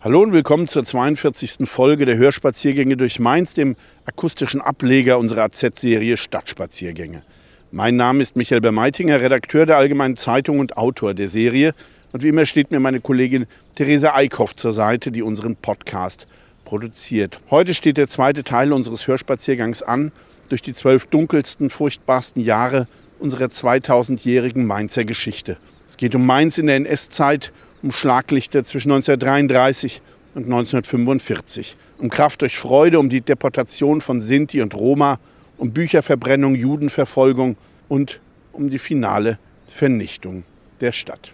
Hallo 0.00 0.22
und 0.22 0.30
willkommen 0.30 0.68
zur 0.68 0.84
42. 0.84 1.68
Folge 1.68 2.04
der 2.06 2.16
Hörspaziergänge 2.16 2.96
durch 2.96 3.18
Mainz, 3.18 3.54
dem 3.54 3.74
akustischen 4.04 4.60
Ableger 4.60 5.18
unserer 5.18 5.42
AZ-Serie 5.42 6.16
Stadtspaziergänge. 6.16 7.24
Mein 7.72 7.96
Name 7.96 8.22
ist 8.22 8.36
Michael 8.36 8.60
Bermeitinger, 8.60 9.20
Redakteur 9.20 9.66
der 9.66 9.76
Allgemeinen 9.76 10.14
Zeitung 10.14 10.60
und 10.60 10.76
Autor 10.76 11.14
der 11.14 11.28
Serie. 11.28 11.74
Und 12.12 12.22
wie 12.22 12.28
immer 12.28 12.46
steht 12.46 12.70
mir 12.70 12.78
meine 12.78 13.00
Kollegin 13.00 13.46
Theresa 13.74 14.14
Eickhoff 14.14 14.54
zur 14.54 14.72
Seite, 14.72 15.10
die 15.10 15.22
unseren 15.22 15.56
Podcast 15.56 16.28
produziert. 16.64 17.40
Heute 17.50 17.74
steht 17.74 17.96
der 17.96 18.06
zweite 18.06 18.44
Teil 18.44 18.72
unseres 18.72 19.08
Hörspaziergangs 19.08 19.82
an, 19.82 20.12
durch 20.48 20.62
die 20.62 20.74
zwölf 20.74 21.06
dunkelsten, 21.06 21.70
furchtbarsten 21.70 22.44
Jahre 22.44 22.86
unserer 23.18 23.46
2000-jährigen 23.46 24.64
Mainzer 24.64 25.04
Geschichte. 25.04 25.56
Es 25.88 25.96
geht 25.96 26.14
um 26.14 26.24
Mainz 26.24 26.56
in 26.56 26.68
der 26.68 26.76
NS-Zeit, 26.76 27.52
um 27.82 27.92
Schlaglichter 27.92 28.64
zwischen 28.64 28.90
1933 28.92 30.02
und 30.34 30.44
1945, 30.44 31.76
um 31.98 32.10
Kraft 32.10 32.42
durch 32.42 32.58
Freude, 32.58 32.98
um 32.98 33.08
die 33.08 33.20
Deportation 33.20 34.00
von 34.00 34.20
Sinti 34.20 34.62
und 34.62 34.74
Roma, 34.74 35.18
um 35.56 35.72
Bücherverbrennung, 35.72 36.54
Judenverfolgung 36.54 37.56
und 37.88 38.20
um 38.52 38.70
die 38.70 38.78
finale 38.78 39.38
Vernichtung 39.66 40.44
der 40.80 40.92
Stadt. 40.92 41.32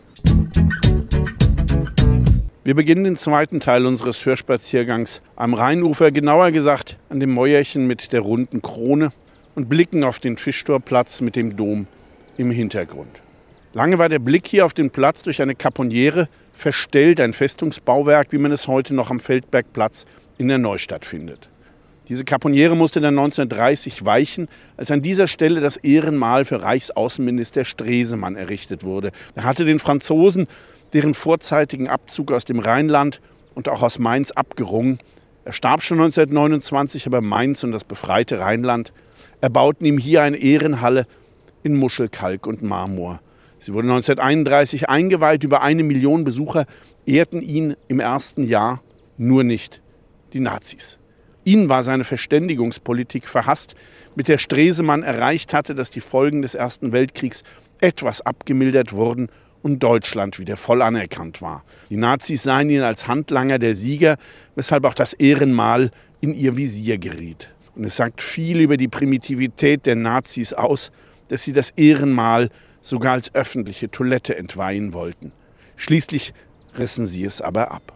Wir 2.64 2.74
beginnen 2.74 3.04
den 3.04 3.16
zweiten 3.16 3.60
Teil 3.60 3.84
unseres 3.84 4.24
Hörspaziergangs 4.24 5.20
am 5.36 5.52
Rheinufer, 5.52 6.10
genauer 6.10 6.50
gesagt 6.50 6.96
an 7.10 7.20
dem 7.20 7.30
Mäuerchen 7.30 7.86
mit 7.86 8.12
der 8.12 8.20
runden 8.20 8.62
Krone 8.62 9.10
und 9.54 9.68
blicken 9.68 10.02
auf 10.02 10.18
den 10.18 10.38
Fischtorplatz 10.38 11.20
mit 11.20 11.36
dem 11.36 11.56
Dom 11.58 11.86
im 12.38 12.50
Hintergrund. 12.50 13.23
Lange 13.74 13.98
war 13.98 14.08
der 14.08 14.20
Blick 14.20 14.46
hier 14.46 14.64
auf 14.64 14.72
den 14.72 14.90
Platz 14.90 15.24
durch 15.24 15.42
eine 15.42 15.56
Kaponiere 15.56 16.28
verstellt, 16.52 17.18
ein 17.18 17.32
Festungsbauwerk, 17.32 18.28
wie 18.30 18.38
man 18.38 18.52
es 18.52 18.68
heute 18.68 18.94
noch 18.94 19.10
am 19.10 19.18
Feldbergplatz 19.18 20.04
in 20.38 20.46
der 20.46 20.58
Neustadt 20.58 21.04
findet. 21.04 21.48
Diese 22.06 22.24
Kaponiere 22.24 22.76
musste 22.76 23.00
dann 23.00 23.18
1930 23.18 24.04
weichen, 24.04 24.46
als 24.76 24.92
an 24.92 25.02
dieser 25.02 25.26
Stelle 25.26 25.60
das 25.60 25.76
Ehrenmal 25.76 26.44
für 26.44 26.62
Reichsaußenminister 26.62 27.64
Stresemann 27.64 28.36
errichtet 28.36 28.84
wurde. 28.84 29.10
Er 29.34 29.42
hatte 29.42 29.64
den 29.64 29.80
Franzosen 29.80 30.46
deren 30.92 31.12
vorzeitigen 31.12 31.88
Abzug 31.88 32.30
aus 32.30 32.44
dem 32.44 32.60
Rheinland 32.60 33.20
und 33.56 33.68
auch 33.68 33.82
aus 33.82 33.98
Mainz 33.98 34.30
abgerungen. 34.30 35.00
Er 35.44 35.52
starb 35.52 35.82
schon 35.82 35.98
1929, 35.98 37.08
aber 37.08 37.20
Mainz 37.20 37.64
und 37.64 37.72
das 37.72 37.82
befreite 37.82 38.38
Rheinland 38.38 38.92
erbauten 39.40 39.84
ihm 39.84 39.98
hier 39.98 40.22
eine 40.22 40.36
Ehrenhalle 40.36 41.08
in 41.64 41.74
Muschelkalk 41.74 42.46
und 42.46 42.62
Marmor. 42.62 43.18
Sie 43.64 43.72
wurde 43.72 43.88
1931 43.88 44.90
eingeweiht. 44.90 45.42
Über 45.42 45.62
eine 45.62 45.82
Million 45.84 46.22
Besucher 46.22 46.66
ehrten 47.06 47.40
ihn 47.40 47.76
im 47.88 47.98
ersten 47.98 48.42
Jahr 48.42 48.82
nur 49.16 49.42
nicht 49.42 49.80
die 50.34 50.40
Nazis. 50.40 50.98
Ihnen 51.44 51.70
war 51.70 51.82
seine 51.82 52.04
Verständigungspolitik 52.04 53.26
verhasst, 53.26 53.74
mit 54.16 54.28
der 54.28 54.36
Stresemann 54.36 55.02
erreicht 55.02 55.54
hatte, 55.54 55.74
dass 55.74 55.88
die 55.88 56.00
Folgen 56.00 56.42
des 56.42 56.54
Ersten 56.54 56.92
Weltkriegs 56.92 57.42
etwas 57.80 58.20
abgemildert 58.20 58.92
wurden 58.92 59.28
und 59.62 59.82
Deutschland 59.82 60.38
wieder 60.38 60.58
voll 60.58 60.82
anerkannt 60.82 61.40
war. 61.40 61.64
Die 61.88 61.96
Nazis 61.96 62.42
sahen 62.42 62.68
ihn 62.68 62.82
als 62.82 63.08
Handlanger 63.08 63.58
der 63.58 63.74
Sieger, 63.74 64.16
weshalb 64.56 64.84
auch 64.84 64.94
das 64.94 65.14
Ehrenmal 65.14 65.90
in 66.20 66.34
ihr 66.34 66.58
Visier 66.58 66.98
geriet. 66.98 67.54
Und 67.74 67.84
es 67.84 67.96
sagt 67.96 68.20
viel 68.20 68.60
über 68.60 68.76
die 68.76 68.88
Primitivität 68.88 69.86
der 69.86 69.96
Nazis 69.96 70.52
aus, 70.52 70.92
dass 71.28 71.44
sie 71.44 71.54
das 71.54 71.70
Ehrenmal 71.70 72.50
sogar 72.84 73.14
als 73.14 73.34
öffentliche 73.34 73.90
Toilette 73.90 74.36
entweihen 74.36 74.92
wollten. 74.92 75.32
Schließlich 75.76 76.34
rissen 76.78 77.06
sie 77.06 77.24
es 77.24 77.40
aber 77.40 77.72
ab. 77.72 77.94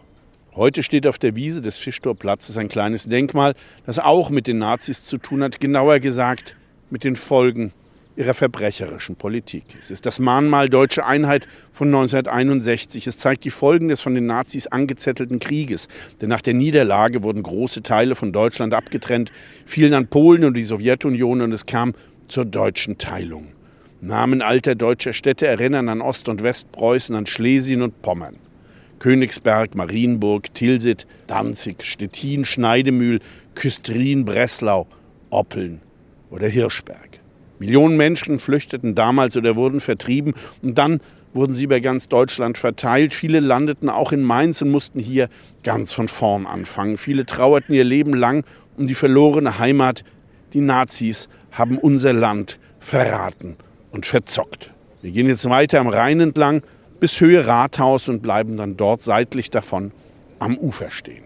Heute 0.55 0.83
steht 0.83 1.05
auf 1.05 1.19
der 1.19 1.35
Wiese 1.35 1.61
des 1.61 1.77
Fischtorplatzes 1.77 2.57
ein 2.57 2.69
kleines 2.69 3.05
Denkmal, 3.05 3.53
das 3.85 3.99
auch 3.99 4.29
mit 4.29 4.47
den 4.47 4.57
Nazis 4.57 5.03
zu 5.03 5.17
tun 5.17 5.43
hat, 5.43 5.59
genauer 5.59 5.99
gesagt 5.99 6.55
mit 6.89 7.03
den 7.03 7.15
Folgen 7.15 7.71
ihrer 8.15 8.33
verbrecherischen 8.33 9.15
Politik. 9.15 9.63
Es 9.79 9.91
ist 9.91 10.05
das 10.05 10.19
Mahnmal 10.19 10.67
Deutsche 10.67 11.05
Einheit 11.05 11.47
von 11.71 11.87
1961. 11.87 13.07
Es 13.07 13.17
zeigt 13.17 13.45
die 13.45 13.51
Folgen 13.51 13.87
des 13.87 14.01
von 14.01 14.15
den 14.15 14.25
Nazis 14.25 14.67
angezettelten 14.67 15.39
Krieges. 15.39 15.87
Denn 16.19 16.27
nach 16.27 16.41
der 16.41 16.55
Niederlage 16.55 17.23
wurden 17.23 17.43
große 17.43 17.83
Teile 17.83 18.15
von 18.15 18.33
Deutschland 18.33 18.73
abgetrennt, 18.73 19.31
fielen 19.65 19.93
an 19.93 20.07
Polen 20.07 20.43
und 20.43 20.55
die 20.55 20.65
Sowjetunion 20.65 21.41
und 21.41 21.53
es 21.53 21.65
kam 21.65 21.93
zur 22.27 22.43
deutschen 22.43 22.97
Teilung. 22.97 23.53
Namen 24.01 24.41
alter 24.41 24.75
deutscher 24.75 25.11
Städte 25.11 25.45
erinnern 25.45 25.89
an 25.89 25.99
Ost- 25.99 26.29
und 26.29 26.41
Westpreußen, 26.41 27.13
an 27.15 27.25
Schlesien 27.25 27.81
und 27.81 28.01
Pommern. 28.01 28.37
Königsberg, 28.99 29.75
Marienburg, 29.75 30.53
Tilsit, 30.53 31.05
Danzig, 31.27 31.83
Stettin, 31.83 32.45
Schneidemühl, 32.45 33.19
Küstrin, 33.55 34.23
Breslau, 34.23 34.87
Oppeln 35.29 35.81
oder 36.29 36.47
Hirschberg. 36.47 37.19
Millionen 37.59 37.97
Menschen 37.97 38.39
flüchteten 38.39 38.95
damals 38.95 39.35
oder 39.35 39.57
wurden 39.57 39.81
vertrieben 39.81 40.33
und 40.61 40.77
dann 40.77 41.01
wurden 41.33 41.53
sie 41.53 41.65
über 41.65 41.81
ganz 41.81 42.07
Deutschland 42.07 42.57
verteilt. 42.57 43.13
Viele 43.13 43.41
landeten 43.41 43.89
auch 43.89 44.13
in 44.13 44.23
Mainz 44.23 44.61
und 44.61 44.71
mussten 44.71 44.99
hier 44.99 45.27
ganz 45.63 45.91
von 45.91 46.07
vorn 46.07 46.45
anfangen. 46.45 46.97
Viele 46.97 47.25
trauerten 47.25 47.75
ihr 47.75 47.83
Leben 47.83 48.13
lang 48.13 48.45
um 48.77 48.87
die 48.87 48.95
verlorene 48.95 49.59
Heimat. 49.59 50.05
Die 50.53 50.61
Nazis 50.61 51.27
haben 51.51 51.77
unser 51.77 52.13
Land 52.13 52.59
verraten 52.79 53.57
und 53.91 54.05
verzockt. 54.05 54.71
Wir 55.01 55.11
gehen 55.11 55.27
jetzt 55.27 55.49
weiter 55.49 55.79
am 55.79 55.87
Rhein 55.87 56.19
entlang 56.19 56.61
bis 56.99 57.21
Höhe 57.21 57.47
Rathaus 57.47 58.09
und 58.09 58.21
bleiben 58.21 58.57
dann 58.57 58.75
dort 58.75 59.01
seitlich 59.01 59.49
davon 59.49 59.91
am 60.39 60.57
Ufer 60.57 60.91
stehen. 60.91 61.23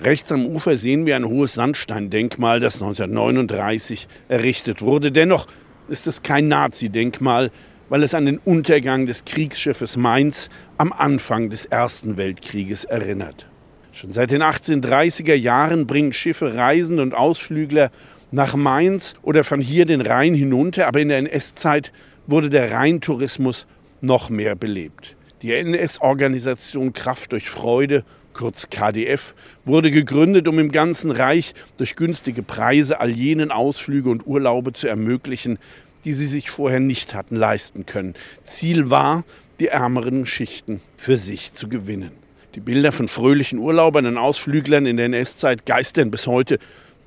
Rechts 0.00 0.32
am 0.32 0.46
Ufer 0.46 0.76
sehen 0.76 1.06
wir 1.06 1.16
ein 1.16 1.24
hohes 1.24 1.54
Sandsteindenkmal, 1.54 2.60
das 2.60 2.82
1939 2.82 4.08
errichtet 4.28 4.82
wurde. 4.82 5.12
Dennoch 5.12 5.46
ist 5.88 6.06
es 6.06 6.22
kein 6.22 6.48
Nazi-Denkmal, 6.48 7.50
weil 7.88 8.02
es 8.02 8.14
an 8.14 8.26
den 8.26 8.38
Untergang 8.38 9.06
des 9.06 9.24
Kriegsschiffes 9.24 9.96
Mainz 9.96 10.48
am 10.78 10.92
Anfang 10.92 11.50
des 11.50 11.66
Ersten 11.66 12.16
Weltkrieges 12.16 12.84
erinnert. 12.84 13.46
Schon 13.92 14.12
seit 14.12 14.30
den 14.30 14.42
1830er 14.42 15.34
Jahren 15.34 15.86
bringen 15.86 16.12
Schiffe 16.12 16.54
Reisende 16.54 17.02
und 17.02 17.14
Ausflügler 17.14 17.90
nach 18.32 18.56
Mainz 18.56 19.14
oder 19.22 19.44
von 19.44 19.60
hier 19.60 19.84
den 19.84 20.00
Rhein 20.00 20.34
hinunter, 20.34 20.88
aber 20.88 21.00
in 21.00 21.08
der 21.08 21.18
NS-Zeit 21.18 21.92
wurde 22.26 22.50
der 22.50 22.72
Rheintourismus 22.72 23.66
noch 24.00 24.30
mehr 24.30 24.56
belebt. 24.56 25.16
Die 25.42 25.52
NS-Organisation 25.52 26.92
Kraft 26.92 27.32
durch 27.32 27.50
Freude, 27.50 28.04
kurz 28.32 28.70
KDF, 28.70 29.34
wurde 29.64 29.90
gegründet, 29.90 30.48
um 30.48 30.58
im 30.58 30.72
ganzen 30.72 31.10
Reich 31.10 31.54
durch 31.76 31.94
günstige 31.94 32.42
Preise 32.42 33.00
all 33.00 33.10
jenen 33.10 33.50
Ausflüge 33.50 34.08
und 34.08 34.26
Urlaube 34.26 34.72
zu 34.72 34.88
ermöglichen, 34.88 35.58
die 36.04 36.14
sie 36.14 36.26
sich 36.26 36.50
vorher 36.50 36.80
nicht 36.80 37.14
hatten 37.14 37.36
leisten 37.36 37.86
können. 37.86 38.14
Ziel 38.44 38.90
war, 38.90 39.24
die 39.60 39.68
ärmeren 39.68 40.26
Schichten 40.26 40.80
für 40.96 41.16
sich 41.16 41.54
zu 41.54 41.68
gewinnen. 41.68 42.12
Die 42.54 42.60
Bilder 42.60 42.92
von 42.92 43.08
fröhlichen 43.08 43.58
Urlaubern 43.58 44.06
und 44.06 44.18
Ausflüglern 44.18 44.86
in 44.86 44.96
der 44.96 45.06
NS-Zeit 45.06 45.66
geistern 45.66 46.10
bis 46.10 46.26
heute 46.26 46.58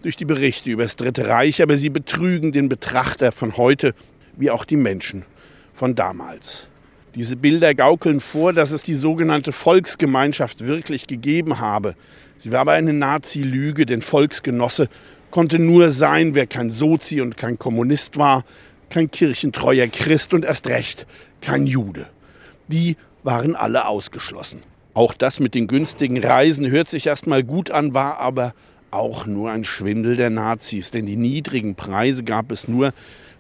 durch 0.06 0.18
die 0.18 0.26
Berichte 0.26 0.70
über 0.70 0.84
das 0.84 0.98
Dritte 0.98 1.28
Reich, 1.28 1.64
aber 1.64 1.78
sie 1.78 1.90
betrügen 1.90 2.52
den 2.52 2.70
Betrachter 2.70 3.32
von 3.32 3.58
heute 3.58 3.96
wie 4.38 4.52
auch 4.52 4.64
die 4.64 4.76
Menschen 4.76 5.26
von 5.74 5.96
damals. 5.96 6.68
Diese 7.16 7.36
Bilder 7.36 7.74
gaukeln 7.74 8.20
vor, 8.20 8.54
dass 8.54 8.70
es 8.72 8.84
die 8.84 8.94
sogenannte 8.94 9.52
Volksgemeinschaft 9.52 10.64
wirklich 10.66 11.08
gegeben 11.08 11.60
habe. 11.60 11.96
Sie 12.38 12.52
war 12.52 12.60
aber 12.60 12.74
eine 12.74 12.94
Nazi-Lüge, 12.94 13.88
denn 13.88 14.04
Volksgenosse 14.04 14.90
konnte 15.32 15.58
nur 15.58 15.90
sein, 15.90 16.36
wer 16.36 16.46
kein 16.46 16.70
Sozi 16.70 17.20
und 17.20 17.36
kein 17.36 17.58
Kommunist 17.58 18.18
war, 18.18 18.46
kein 18.90 19.10
kirchentreuer 19.10 19.88
Christ 19.88 20.36
und 20.36 20.46
erst 20.46 20.68
recht 20.68 21.08
kein 21.42 21.66
Jude. 21.66 22.06
Die 22.68 22.96
waren 23.24 23.56
alle 23.56 23.88
ausgeschlossen. 23.88 24.62
Auch 24.94 25.16
das 25.16 25.40
mit 25.40 25.56
den 25.56 25.66
günstigen 25.66 26.24
Reisen 26.24 26.70
hört 26.70 26.90
sich 26.90 27.08
erstmal 27.08 27.44
gut 27.44 27.72
an, 27.72 27.96
war 27.96 28.20
aber 28.20 28.54
auch 28.96 29.26
nur 29.26 29.52
ein 29.52 29.64
Schwindel 29.64 30.16
der 30.16 30.30
Nazis, 30.30 30.92
denn 30.92 31.06
die 31.06 31.18
niedrigen 31.18 31.76
Preise 31.76 32.24
gab 32.24 32.52
es 32.52 32.68
nur, 32.68 32.94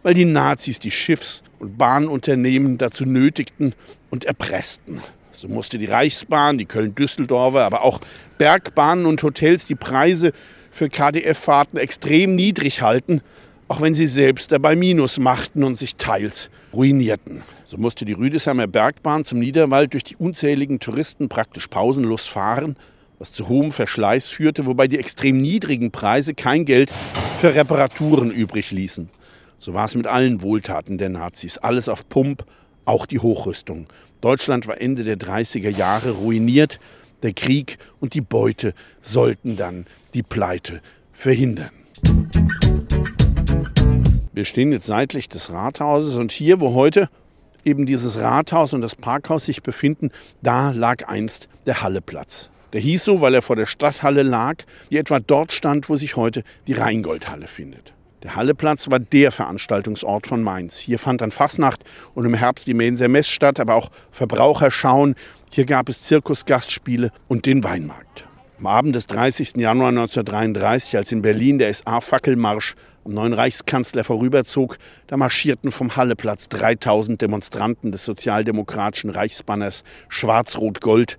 weil 0.03 0.13
die 0.13 0.25
Nazis 0.25 0.79
die 0.79 0.91
Schiffs- 0.91 1.41
und 1.59 1.77
Bahnunternehmen 1.77 2.77
dazu 2.77 3.05
nötigten 3.05 3.73
und 4.09 4.25
erpressten. 4.25 5.01
So 5.31 5.47
musste 5.47 5.77
die 5.77 5.85
Reichsbahn, 5.85 6.57
die 6.57 6.65
Köln-Düsseldorfer, 6.65 7.65
aber 7.65 7.81
auch 7.81 7.99
Bergbahnen 8.37 9.05
und 9.05 9.21
Hotels 9.23 9.65
die 9.65 9.75
Preise 9.75 10.31
für 10.71 10.89
KDF-Fahrten 10.89 11.77
extrem 11.77 12.35
niedrig 12.35 12.81
halten, 12.81 13.21
auch 13.67 13.81
wenn 13.81 13.95
sie 13.95 14.07
selbst 14.07 14.51
dabei 14.51 14.75
Minus 14.75 15.17
machten 15.17 15.63
und 15.63 15.77
sich 15.77 15.95
teils 15.95 16.49
ruinierten. 16.71 17.41
So 17.63 17.77
musste 17.77 18.05
die 18.05 18.13
Rüdesheimer 18.13 18.67
Bergbahn 18.67 19.25
zum 19.25 19.39
Niederwald 19.39 19.93
durch 19.93 20.03
die 20.03 20.15
unzähligen 20.15 20.79
Touristen 20.79 21.29
praktisch 21.29 21.67
pausenlos 21.67 22.25
fahren, 22.25 22.75
was 23.19 23.31
zu 23.31 23.47
hohem 23.47 23.71
Verschleiß 23.71 24.27
führte, 24.27 24.65
wobei 24.65 24.87
die 24.87 24.99
extrem 24.99 25.37
niedrigen 25.37 25.91
Preise 25.91 26.33
kein 26.33 26.65
Geld 26.65 26.91
für 27.35 27.53
Reparaturen 27.55 28.31
übrig 28.31 28.71
ließen. 28.71 29.09
So 29.57 29.73
war 29.73 29.85
es 29.85 29.95
mit 29.95 30.07
allen 30.07 30.41
Wohltaten 30.41 30.97
der 30.97 31.09
Nazis, 31.09 31.57
alles 31.57 31.87
auf 31.87 32.07
Pump, 32.09 32.45
auch 32.83 33.05
die 33.05 33.19
Hochrüstung. 33.19 33.85
Deutschland 34.21 34.67
war 34.67 34.79
Ende 34.79 35.03
der 35.03 35.17
30er 35.17 35.69
Jahre 35.69 36.11
ruiniert, 36.11 36.79
der 37.23 37.33
Krieg 37.33 37.77
und 37.99 38.13
die 38.13 38.21
Beute 38.21 38.73
sollten 39.01 39.55
dann 39.55 39.85
die 40.13 40.23
Pleite 40.23 40.81
verhindern. 41.11 41.71
Wir 44.33 44.45
stehen 44.45 44.71
jetzt 44.71 44.85
seitlich 44.85 45.29
des 45.29 45.51
Rathauses 45.51 46.15
und 46.15 46.31
hier, 46.31 46.59
wo 46.59 46.73
heute 46.73 47.09
eben 47.63 47.85
dieses 47.85 48.19
Rathaus 48.19 48.73
und 48.73 48.81
das 48.81 48.95
Parkhaus 48.95 49.45
sich 49.45 49.63
befinden, 49.63 50.11
da 50.41 50.71
lag 50.71 51.07
einst 51.07 51.49
der 51.65 51.81
Halleplatz. 51.81 52.51
Der 52.75 52.81
hieß 52.81 53.05
so, 53.05 53.21
weil 53.21 53.33
er 53.33 53.41
vor 53.41 53.55
der 53.55 53.67
Stadthalle 53.67 54.21
lag, 54.21 54.57
die 54.91 54.97
etwa 54.97 55.21
dort 55.21 55.53
stand, 55.53 55.87
wo 55.87 55.95
sich 55.95 56.17
heute 56.17 56.43
die 56.67 56.73
Rheingoldhalle 56.73 57.47
findet. 57.47 57.93
Der 58.21 58.35
Halleplatz 58.35 58.91
war 58.91 58.99
der 58.99 59.31
Veranstaltungsort 59.31 60.27
von 60.27 60.43
Mainz. 60.43 60.77
Hier 60.77 60.99
fand 60.99 61.21
dann 61.21 61.31
Fasnacht 61.31 61.85
und 62.15 62.25
im 62.25 62.33
Herbst 62.33 62.67
die 62.67 62.73
Mainzer 62.73 63.07
Mess 63.07 63.29
statt, 63.29 63.61
aber 63.61 63.75
auch 63.75 63.91
Verbraucherschauen. 64.11 65.15
Hier 65.53 65.63
gab 65.63 65.87
es 65.87 66.01
Zirkusgastspiele 66.01 67.13
und 67.29 67.45
den 67.45 67.63
Weinmarkt. 67.63 68.27
Am 68.59 68.65
Abend 68.65 68.93
des 68.93 69.07
30. 69.07 69.55
Januar 69.55 69.87
1933, 69.87 70.97
als 70.97 71.13
in 71.13 71.21
Berlin 71.21 71.59
der 71.59 71.73
SA-Fackelmarsch 71.73 72.75
am 73.05 73.13
neuen 73.13 73.31
Reichskanzler 73.31 74.03
vorüberzog, 74.03 74.79
da 75.07 75.15
marschierten 75.15 75.71
vom 75.71 75.95
Halleplatz 75.95 76.49
3000 76.49 77.21
Demonstranten 77.21 77.93
des 77.93 78.03
sozialdemokratischen 78.03 79.11
Reichsbanners 79.11 79.85
Schwarz-Rot-Gold 80.09 81.17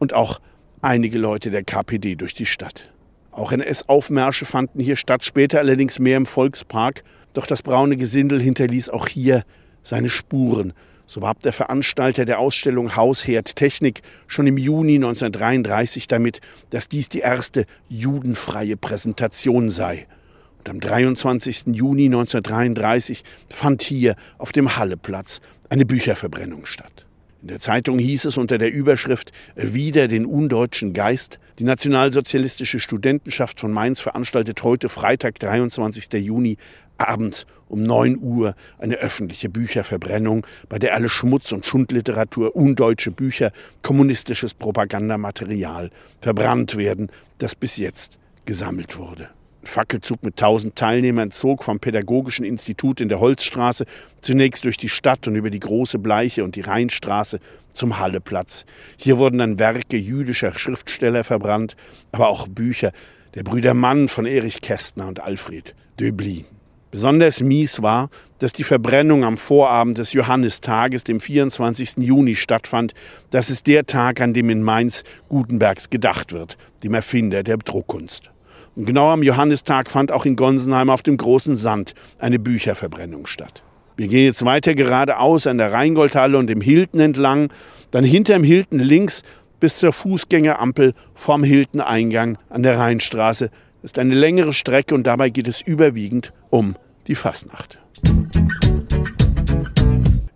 und 0.00 0.12
auch 0.12 0.40
einige 0.82 1.18
Leute 1.18 1.50
der 1.50 1.64
KPD 1.64 2.16
durch 2.16 2.34
die 2.34 2.46
Stadt. 2.46 2.90
Auch 3.30 3.52
NS-Aufmärsche 3.52 4.44
fanden 4.44 4.80
hier 4.80 4.96
statt, 4.96 5.24
später 5.24 5.58
allerdings 5.58 5.98
mehr 5.98 6.18
im 6.18 6.26
Volkspark. 6.26 7.02
Doch 7.32 7.46
das 7.46 7.62
braune 7.62 7.96
Gesindel 7.96 8.40
hinterließ 8.40 8.90
auch 8.90 9.08
hier 9.08 9.44
seine 9.82 10.10
Spuren. 10.10 10.74
So 11.06 11.22
warb 11.22 11.40
der 11.40 11.52
Veranstalter 11.52 12.24
der 12.24 12.38
Ausstellung 12.38 12.94
Hausherd 12.94 13.56
Technik 13.56 14.02
schon 14.26 14.46
im 14.46 14.58
Juni 14.58 14.96
1933 14.96 16.08
damit, 16.08 16.40
dass 16.70 16.88
dies 16.88 17.08
die 17.08 17.20
erste 17.20 17.64
judenfreie 17.88 18.76
Präsentation 18.76 19.70
sei. 19.70 20.06
Und 20.58 20.68
am 20.68 20.80
23. 20.80 21.68
Juni 21.68 22.06
1933 22.06 23.24
fand 23.48 23.82
hier 23.82 24.14
auf 24.38 24.52
dem 24.52 24.76
Halleplatz 24.76 25.40
eine 25.70 25.86
Bücherverbrennung 25.86 26.66
statt. 26.66 27.06
In 27.42 27.48
der 27.48 27.58
Zeitung 27.58 27.98
hieß 27.98 28.26
es 28.26 28.36
unter 28.36 28.56
der 28.56 28.72
Überschrift 28.72 29.32
Wieder 29.56 30.06
den 30.06 30.26
undeutschen 30.26 30.92
Geist, 30.92 31.40
die 31.58 31.64
nationalsozialistische 31.64 32.78
Studentenschaft 32.78 33.58
von 33.58 33.72
Mainz 33.72 33.98
veranstaltet 33.98 34.62
heute 34.62 34.88
Freitag, 34.88 35.40
23. 35.40 36.12
Juni, 36.24 36.56
abends 36.98 37.46
um 37.66 37.82
9 37.82 38.18
Uhr 38.22 38.54
eine 38.78 38.94
öffentliche 38.94 39.48
Bücherverbrennung, 39.48 40.46
bei 40.68 40.78
der 40.78 40.94
alle 40.94 41.08
Schmutz- 41.08 41.50
und 41.50 41.66
Schundliteratur, 41.66 42.54
undeutsche 42.54 43.10
Bücher, 43.10 43.50
kommunistisches 43.82 44.54
Propagandamaterial 44.54 45.90
verbrannt 46.20 46.76
werden, 46.76 47.10
das 47.38 47.56
bis 47.56 47.76
jetzt 47.76 48.18
gesammelt 48.44 48.98
wurde. 48.98 49.30
Fackelzug 49.64 50.24
mit 50.24 50.36
tausend 50.36 50.76
Teilnehmern 50.76 51.30
zog 51.30 51.64
vom 51.64 51.80
Pädagogischen 51.80 52.44
Institut 52.44 53.00
in 53.00 53.08
der 53.08 53.20
Holzstraße 53.20 53.84
zunächst 54.20 54.64
durch 54.64 54.76
die 54.76 54.88
Stadt 54.88 55.26
und 55.26 55.36
über 55.36 55.50
die 55.50 55.60
Große 55.60 55.98
Bleiche 55.98 56.44
und 56.44 56.56
die 56.56 56.62
Rheinstraße 56.62 57.40
zum 57.74 57.98
Halleplatz. 57.98 58.64
Hier 58.96 59.18
wurden 59.18 59.38
dann 59.38 59.58
Werke 59.58 59.96
jüdischer 59.96 60.52
Schriftsteller 60.58 61.24
verbrannt, 61.24 61.76
aber 62.10 62.28
auch 62.28 62.48
Bücher 62.48 62.92
der 63.34 63.44
Brüder 63.44 63.74
Mann 63.74 64.08
von 64.08 64.26
Erich 64.26 64.60
Kästner 64.60 65.08
und 65.08 65.20
Alfred 65.20 65.74
Döblin. 65.98 66.44
Besonders 66.90 67.40
mies 67.40 67.80
war, 67.80 68.10
dass 68.38 68.52
die 68.52 68.64
Verbrennung 68.64 69.24
am 69.24 69.38
Vorabend 69.38 69.96
des 69.96 70.12
Johannistages, 70.12 71.04
dem 71.04 71.20
24. 71.20 71.94
Juni, 71.98 72.34
stattfand. 72.34 72.92
Das 73.30 73.48
ist 73.48 73.66
der 73.66 73.86
Tag, 73.86 74.20
an 74.20 74.34
dem 74.34 74.50
in 74.50 74.62
Mainz 74.62 75.02
Gutenbergs 75.30 75.88
gedacht 75.88 76.32
wird, 76.32 76.58
dem 76.82 76.92
Erfinder 76.92 77.44
der 77.44 77.56
Druckkunst. 77.56 78.31
Genau 78.74 79.10
am 79.10 79.22
Johannistag 79.22 79.90
fand 79.90 80.10
auch 80.10 80.24
in 80.24 80.34
Gonsenheim 80.34 80.88
auf 80.88 81.02
dem 81.02 81.18
großen 81.18 81.56
Sand 81.56 81.94
eine 82.18 82.38
Bücherverbrennung 82.38 83.26
statt. 83.26 83.62
Wir 83.96 84.08
gehen 84.08 84.24
jetzt 84.24 84.46
weiter 84.46 84.74
geradeaus 84.74 85.46
an 85.46 85.58
der 85.58 85.72
Rheingoldhalle 85.74 86.38
und 86.38 86.46
dem 86.46 86.62
Hilton 86.62 87.00
entlang, 87.00 87.52
dann 87.90 88.02
hinterm 88.02 88.42
Hilton 88.42 88.78
links 88.78 89.22
bis 89.60 89.76
zur 89.76 89.92
Fußgängerampel 89.92 90.94
vorm 91.14 91.44
Hilton-Eingang 91.44 92.38
an 92.48 92.62
der 92.62 92.78
Rheinstraße. 92.78 93.50
Das 93.82 93.90
ist 93.90 93.98
eine 93.98 94.14
längere 94.14 94.54
Strecke 94.54 94.94
und 94.94 95.06
dabei 95.06 95.28
geht 95.28 95.48
es 95.48 95.60
überwiegend 95.60 96.32
um 96.48 96.74
die 97.08 97.14
Fasnacht. 97.14 97.78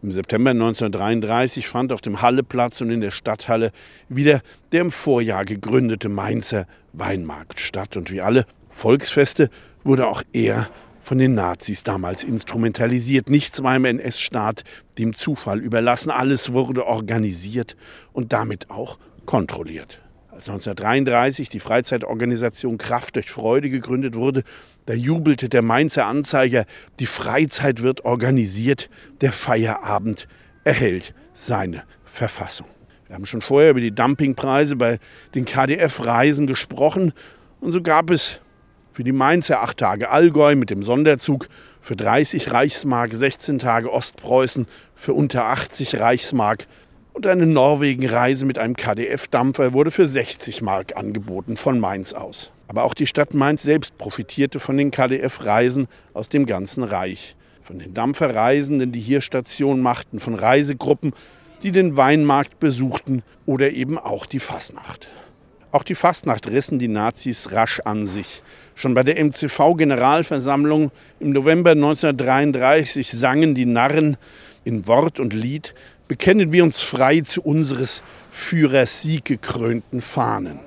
Im 0.02 0.12
September 0.12 0.50
1933 0.50 1.66
fand 1.66 1.92
auf 1.92 2.02
dem 2.02 2.22
Halleplatz 2.22 2.80
und 2.82 2.90
in 2.90 3.00
der 3.00 3.10
Stadthalle 3.10 3.72
wieder 4.08 4.42
der 4.70 4.82
im 4.82 4.90
Vorjahr 4.90 5.44
gegründete 5.44 6.08
Mainzer 6.08 6.66
Weinmarkt 6.98 7.60
statt. 7.60 7.96
Und 7.96 8.10
wie 8.10 8.20
alle 8.20 8.46
Volksfeste 8.68 9.50
wurde 9.84 10.08
auch 10.08 10.22
er 10.32 10.68
von 11.00 11.18
den 11.18 11.34
Nazis 11.34 11.84
damals 11.84 12.24
instrumentalisiert. 12.24 13.30
Nichts 13.30 13.62
war 13.62 13.76
im 13.76 13.84
NS-Staat 13.84 14.64
dem 14.98 15.14
Zufall 15.14 15.60
überlassen. 15.60 16.10
Alles 16.10 16.52
wurde 16.52 16.86
organisiert 16.86 17.76
und 18.12 18.32
damit 18.32 18.70
auch 18.70 18.98
kontrolliert. 19.24 20.00
Als 20.28 20.48
1933 20.48 21.48
die 21.48 21.60
Freizeitorganisation 21.60 22.76
Kraft 22.76 23.14
durch 23.16 23.30
Freude 23.30 23.70
gegründet 23.70 24.16
wurde, 24.16 24.42
da 24.86 24.94
jubelte 24.94 25.48
der 25.48 25.62
Mainzer 25.62 26.06
Anzeiger, 26.06 26.66
die 26.98 27.06
Freizeit 27.06 27.82
wird 27.82 28.04
organisiert, 28.04 28.90
der 29.20 29.32
Feierabend 29.32 30.28
erhält 30.64 31.14
seine 31.34 31.84
Verfassung. 32.04 32.66
Wir 33.06 33.14
haben 33.14 33.26
schon 33.26 33.42
vorher 33.42 33.70
über 33.70 33.80
die 33.80 33.94
Dumpingpreise 33.94 34.76
bei 34.76 34.98
den 35.34 35.44
KDF-Reisen 35.44 36.46
gesprochen 36.46 37.12
und 37.60 37.72
so 37.72 37.80
gab 37.80 38.10
es 38.10 38.40
für 38.90 39.04
die 39.04 39.12
Mainzer 39.12 39.62
acht 39.62 39.78
Tage 39.78 40.10
Allgäu 40.10 40.56
mit 40.56 40.70
dem 40.70 40.82
Sonderzug 40.82 41.48
für 41.80 41.96
30 41.96 42.52
Reichsmark, 42.52 43.14
16 43.14 43.58
Tage 43.58 43.92
Ostpreußen 43.92 44.66
für 44.94 45.12
unter 45.12 45.44
80 45.44 46.00
Reichsmark 46.00 46.66
und 47.12 47.26
eine 47.26 47.46
Norwegen-Reise 47.46 48.44
mit 48.44 48.58
einem 48.58 48.74
KDF-Dampfer 48.74 49.72
wurde 49.72 49.90
für 49.90 50.06
60 50.06 50.62
Mark 50.62 50.96
angeboten 50.96 51.56
von 51.56 51.78
Mainz 51.78 52.12
aus. 52.12 52.50
Aber 52.68 52.84
auch 52.84 52.94
die 52.94 53.06
Stadt 53.06 53.34
Mainz 53.34 53.62
selbst 53.62 53.96
profitierte 53.96 54.58
von 54.58 54.76
den 54.76 54.90
KDF-Reisen 54.90 55.88
aus 56.12 56.28
dem 56.28 56.44
ganzen 56.44 56.82
Reich. 56.82 57.36
Von 57.62 57.78
den 57.78 57.94
Dampferreisenden, 57.94 58.92
die 58.92 59.00
hier 59.00 59.20
Station 59.20 59.80
machten, 59.80 60.20
von 60.20 60.34
Reisegruppen, 60.34 61.14
die 61.62 61.72
den 61.72 61.96
Weinmarkt 61.96 62.60
besuchten 62.60 63.22
oder 63.46 63.70
eben 63.70 63.98
auch 63.98 64.26
die 64.26 64.40
Fasnacht. 64.40 65.08
Auch 65.72 65.82
die 65.82 65.94
Fastnacht 65.94 66.46
rissen 66.48 66.78
die 66.78 66.88
Nazis 66.88 67.52
rasch 67.52 67.80
an 67.84 68.06
sich. 68.06 68.42
Schon 68.74 68.94
bei 68.94 69.02
der 69.02 69.22
MCV-Generalversammlung 69.22 70.90
im 71.20 71.32
November 71.32 71.72
1933 71.72 73.10
sangen 73.10 73.54
die 73.54 73.66
Narren 73.66 74.16
in 74.64 74.86
Wort 74.86 75.20
und 75.20 75.34
Lied, 75.34 75.74
bekennen 76.08 76.52
wir 76.52 76.62
uns 76.62 76.80
frei 76.80 77.20
zu 77.20 77.42
unseres 77.42 78.02
Führers 78.30 79.02
sieggekrönten 79.02 80.00
Fahnen. 80.00 80.60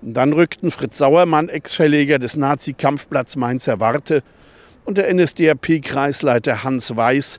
Und 0.00 0.14
dann 0.14 0.32
rückten 0.32 0.70
Fritz 0.70 0.98
Sauermann, 0.98 1.48
Ex-Verleger 1.48 2.18
des 2.18 2.36
Nazi-Kampfplatz 2.36 3.36
Mainzer 3.36 3.80
Warte, 3.80 4.22
und 4.84 4.98
der 4.98 5.12
NSDAP-Kreisleiter 5.14 6.64
Hans 6.64 6.96
Weiß 6.96 7.38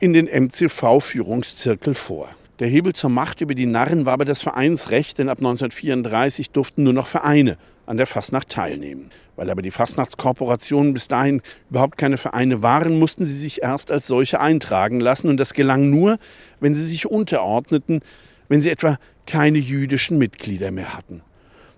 in 0.00 0.12
den 0.12 0.26
MCV-Führungszirkel 0.26 1.94
vor. 1.94 2.28
Der 2.60 2.68
Hebel 2.68 2.92
zur 2.92 3.08
Macht 3.08 3.40
über 3.40 3.54
die 3.54 3.64
Narren 3.64 4.04
war 4.04 4.12
aber 4.12 4.26
das 4.26 4.42
Vereinsrecht, 4.42 5.16
denn 5.16 5.30
ab 5.30 5.38
1934 5.38 6.50
durften 6.50 6.82
nur 6.82 6.92
noch 6.92 7.06
Vereine 7.06 7.56
an 7.86 7.96
der 7.96 8.06
Fastnacht 8.06 8.50
teilnehmen. 8.50 9.08
Weil 9.34 9.48
aber 9.48 9.62
die 9.62 9.70
Fastnachtskorporationen 9.70 10.92
bis 10.92 11.08
dahin 11.08 11.40
überhaupt 11.70 11.96
keine 11.96 12.18
Vereine 12.18 12.62
waren, 12.62 12.98
mussten 12.98 13.24
sie 13.24 13.34
sich 13.34 13.62
erst 13.62 13.90
als 13.90 14.06
solche 14.06 14.40
eintragen 14.40 15.00
lassen. 15.00 15.30
Und 15.30 15.38
das 15.38 15.54
gelang 15.54 15.88
nur, 15.88 16.18
wenn 16.60 16.74
sie 16.74 16.84
sich 16.84 17.06
unterordneten, 17.06 18.02
wenn 18.48 18.60
sie 18.60 18.68
etwa 18.68 18.98
keine 19.26 19.56
jüdischen 19.56 20.18
Mitglieder 20.18 20.70
mehr 20.70 20.92
hatten. 20.92 21.22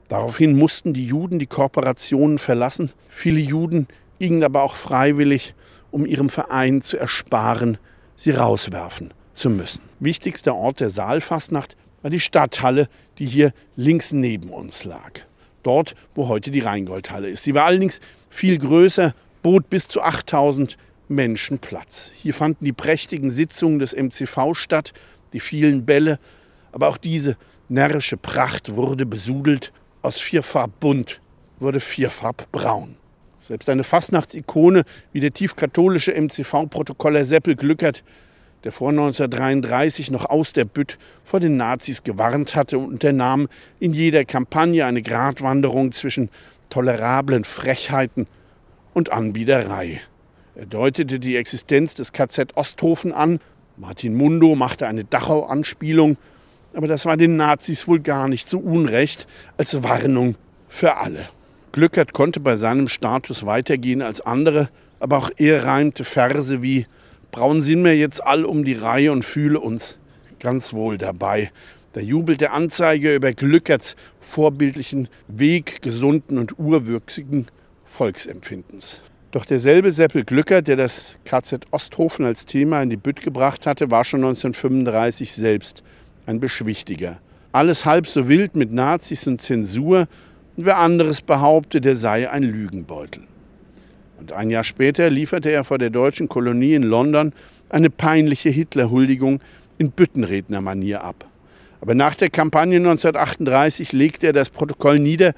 Daraufhin 0.09 0.59
mussten 0.59 0.95
die 0.95 1.07
Juden 1.07 1.39
die 1.39 1.47
Kooperationen 1.47 2.39
verlassen. 2.39 2.91
Viele 3.09 3.39
Juden 3.39 3.87
gingen 4.19 4.43
aber 4.43 4.65
auch 4.65 4.75
freiwillig 4.75 5.55
um 5.93 6.07
ihrem 6.07 6.29
Verein 6.29 6.83
zu 6.83 6.97
ersparen, 6.97 7.79
sie 8.17 8.33
rauswerfen 8.33 9.15
zu 9.33 9.51
müssen. 9.51 9.81
Wichtigster 10.01 10.55
Ort 10.55 10.81
der 10.81 10.91
Saalfastnacht 10.91 11.77
war 12.03 12.11
die 12.11 12.21
Stadthalle, 12.21 12.89
die 13.19 13.27
hier 13.27 13.53
links 13.77 14.13
neben 14.13 14.51
uns 14.51 14.85
lag. 14.85 15.21
Dort, 15.63 15.95
wo 16.15 16.29
heute 16.29 16.51
die 16.51 16.61
Rheingoldhalle 16.61 17.29
ist. 17.31 17.45
Sie 17.45 17.55
war 17.55 17.65
allerdings 17.65 18.01
viel 18.31 18.59
größer, 18.59 19.15
bot 19.43 19.71
bis 19.71 19.89
zu 19.89 20.03
8000 20.03 20.77
Menschen 21.09 21.59
Platz. 21.59 22.11
Hier 22.15 22.35
fanden 22.35 22.65
die 22.65 22.73
prächtigen 22.73 23.31
Sitzungen 23.31 23.79
des 23.79 23.95
MCV 23.95 24.55
statt, 24.55 24.93
die 25.33 25.41
vielen 25.41 25.85
Bälle, 25.85 26.19
aber 26.73 26.89
auch 26.89 26.97
diese 26.97 27.37
närrische 27.69 28.17
Pracht 28.17 28.75
wurde 28.75 29.07
besudelt, 29.07 29.73
aus 30.03 30.19
vierfarb 30.19 30.81
bunt 30.81 31.21
wurde 31.63 31.81
vierfarb 31.81 32.51
braun. 32.53 32.97
Selbst 33.39 33.69
eine 33.69 33.85
Fastnachtsikone 33.85 34.85
wie 35.13 35.21
der 35.21 35.33
tiefkatholische 35.33 36.13
MCV-Protokoller 36.13 37.25
Seppel 37.25 37.57
Glückert, 37.57 38.05
der 38.65 38.73
vor 38.73 38.91
1933 38.91 40.11
noch 40.11 40.27
aus 40.27 40.53
der 40.53 40.65
Bütt 40.65 40.99
vor 41.25 41.41
den 41.41 41.57
Nazis 41.57 42.05
gewarnt 42.05 42.55
hatte 42.55 42.79
und 42.79 42.87
unternahm 42.87 43.49
in 43.81 43.93
jeder 43.93 44.25
Kampagne 44.25 44.85
eine 44.87 45.03
Gratwanderung 45.03 45.93
zwischen 45.93 46.31
tolerablen 46.71 47.45
Frechheiten 47.45 48.27
und 48.95 49.13
Anbiederei. 49.13 50.01
Er 50.55 50.67
deutete 50.67 51.19
die 51.19 51.37
Existenz 51.37 51.95
des 51.95 52.13
KZ 52.13 52.57
Osthofen 52.57 53.13
an. 53.13 53.41
Martin 53.77 54.15
Mundo 54.15 54.55
machte 54.55 54.87
eine 54.87 55.05
Dachau-Anspielung. 55.05 56.19
Aber 56.75 56.87
das 56.87 57.05
war 57.05 57.17
den 57.17 57.37
Nazis 57.37 57.89
wohl 57.89 58.01
gar 58.01 58.29
nicht 58.29 58.49
so 58.49 58.59
unrecht 58.59 59.27
als 59.57 59.83
Warnung 59.83 60.37
für 60.69 60.97
alle. 60.97 61.29
Glückert 61.73 62.13
konnte 62.13 62.41
bei 62.41 62.57
seinem 62.57 62.89
Status 62.89 63.45
weitergehen 63.47 64.03
als 64.03 64.21
andere, 64.21 64.69
aber 65.01 65.19
auch 65.19 65.31
er 65.37 65.65
reimte 65.65 66.05
Verse 66.05 66.63
wie 66.63 66.87
Braun 67.33 67.63
sind 67.63 67.83
wir 67.83 67.97
jetzt 67.97 68.23
all 68.23 68.45
um 68.45 68.63
die 68.63 68.75
Reihe 68.75 69.11
und 69.11 69.25
fühle 69.25 69.59
uns 69.59 69.99
ganz 70.39 70.75
wohl 70.75 70.99
dabei. 70.99 71.51
Der 71.95 72.05
Jubel 72.05 72.37
der 72.37 72.53
Anzeige 72.53 73.15
über 73.15 73.33
Glückerts 73.33 73.97
vorbildlichen 74.21 75.09
Weg 75.29 75.81
gesunden 75.81 76.37
und 76.37 76.59
urwürzigen 76.59 77.47
Volksempfindens. 77.87 79.01
Doch 79.31 79.47
derselbe 79.47 79.91
Seppel 79.91 80.25
Glückert, 80.25 80.69
der 80.69 80.77
das 80.77 81.19
KZ 81.25 81.65
Osthofen 81.71 82.27
als 82.27 82.45
Thema 82.45 82.83
in 82.83 82.91
die 82.91 82.99
Bütt 82.99 83.23
gebracht 83.23 83.67
hatte, 83.67 83.91
war 83.91 84.05
schon 84.05 84.21
1935 84.21 85.33
selbst 85.33 85.83
ein 86.27 86.39
Beschwichtiger. 86.39 87.19
Alles 87.51 87.87
halb 87.87 88.09
so 88.09 88.29
wild 88.29 88.57
mit 88.57 88.73
Nazis 88.73 89.27
und 89.27 89.41
Zensur 89.41 90.07
und 90.59 90.67
wer 90.67 90.77
anderes 90.77 91.23
behauptet, 91.23 91.87
der 91.87 91.97
sei 91.97 92.29
ein 92.29 92.43
Lügenbeutel. 92.43 93.23
Und 94.23 94.33
ein 94.33 94.51
Jahr 94.51 94.63
später 94.63 95.11
lieferte 95.11 95.51
er 95.51 95.65
vor 95.65 95.79
der 95.79 95.91
deutschen 95.91 96.29
Kolonie 96.29 96.75
in 96.75 96.85
London 96.85 97.33
eine 97.71 97.91
peinliche 97.91 98.51
Hitlerhuldigung 98.51 99.41
in 99.79 99.91
Büttenrednermanier 99.91 101.03
ab. 101.03 101.27
Aber 101.81 101.97
nach 101.97 102.15
der 102.15 102.31
Kampagne 102.31 102.77
1938 102.77 103.91
legte 103.91 104.29
er 104.29 104.33
das 104.33 104.51
Protokoll 104.51 105.01
nieder, 105.01 105.35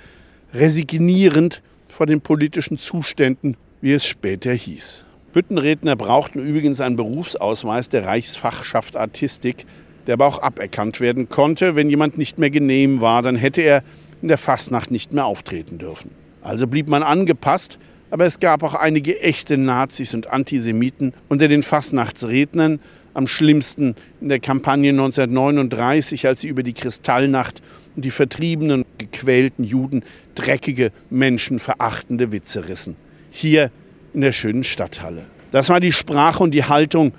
resignierend 0.52 1.62
vor 1.88 2.04
den 2.04 2.20
politischen 2.20 2.76
Zuständen, 2.76 3.56
wie 3.80 3.92
es 3.92 4.04
später 4.04 4.52
hieß. 4.52 5.06
Büttenredner 5.32 5.96
brauchten 5.96 6.40
übrigens 6.40 6.82
einen 6.82 6.96
Berufsausweis 6.96 7.88
der 7.88 8.04
Reichsfachschaft 8.04 8.96
Artistik, 8.96 9.64
der 10.06 10.12
aber 10.12 10.26
auch 10.26 10.42
aberkannt 10.42 11.00
werden 11.00 11.30
konnte. 11.30 11.74
Wenn 11.74 11.88
jemand 11.88 12.18
nicht 12.18 12.38
mehr 12.38 12.50
genehm 12.50 13.00
war, 13.00 13.22
dann 13.22 13.36
hätte 13.36 13.62
er 13.62 13.82
in 14.20 14.28
der 14.28 14.36
Fastnacht 14.36 14.90
nicht 14.90 15.14
mehr 15.14 15.24
auftreten 15.24 15.78
dürfen. 15.78 16.10
Also 16.42 16.66
blieb 16.66 16.90
man 16.90 17.02
angepasst, 17.02 17.78
aber 18.14 18.26
es 18.26 18.38
gab 18.38 18.62
auch 18.62 18.76
einige 18.76 19.20
echte 19.20 19.58
Nazis 19.58 20.14
und 20.14 20.28
Antisemiten 20.28 21.14
unter 21.28 21.48
den 21.48 21.64
Fastnachtsrednern, 21.64 22.78
am 23.12 23.26
schlimmsten 23.26 23.96
in 24.20 24.28
der 24.28 24.38
Kampagne 24.38 24.90
1939, 24.90 26.24
als 26.28 26.40
sie 26.40 26.46
über 26.46 26.62
die 26.62 26.74
Kristallnacht 26.74 27.60
und 27.96 28.04
die 28.04 28.12
vertriebenen, 28.12 28.84
gequälten 28.98 29.64
Juden 29.64 30.04
dreckige, 30.36 30.92
menschenverachtende 31.10 32.30
Witze 32.30 32.68
rissen. 32.68 32.94
Hier 33.32 33.72
in 34.12 34.20
der 34.20 34.30
schönen 34.30 34.62
Stadthalle. 34.62 35.24
Das 35.50 35.68
war 35.68 35.80
die 35.80 35.90
Sprache 35.90 36.40
und 36.40 36.52
die 36.52 36.62
Haltung, 36.62 37.14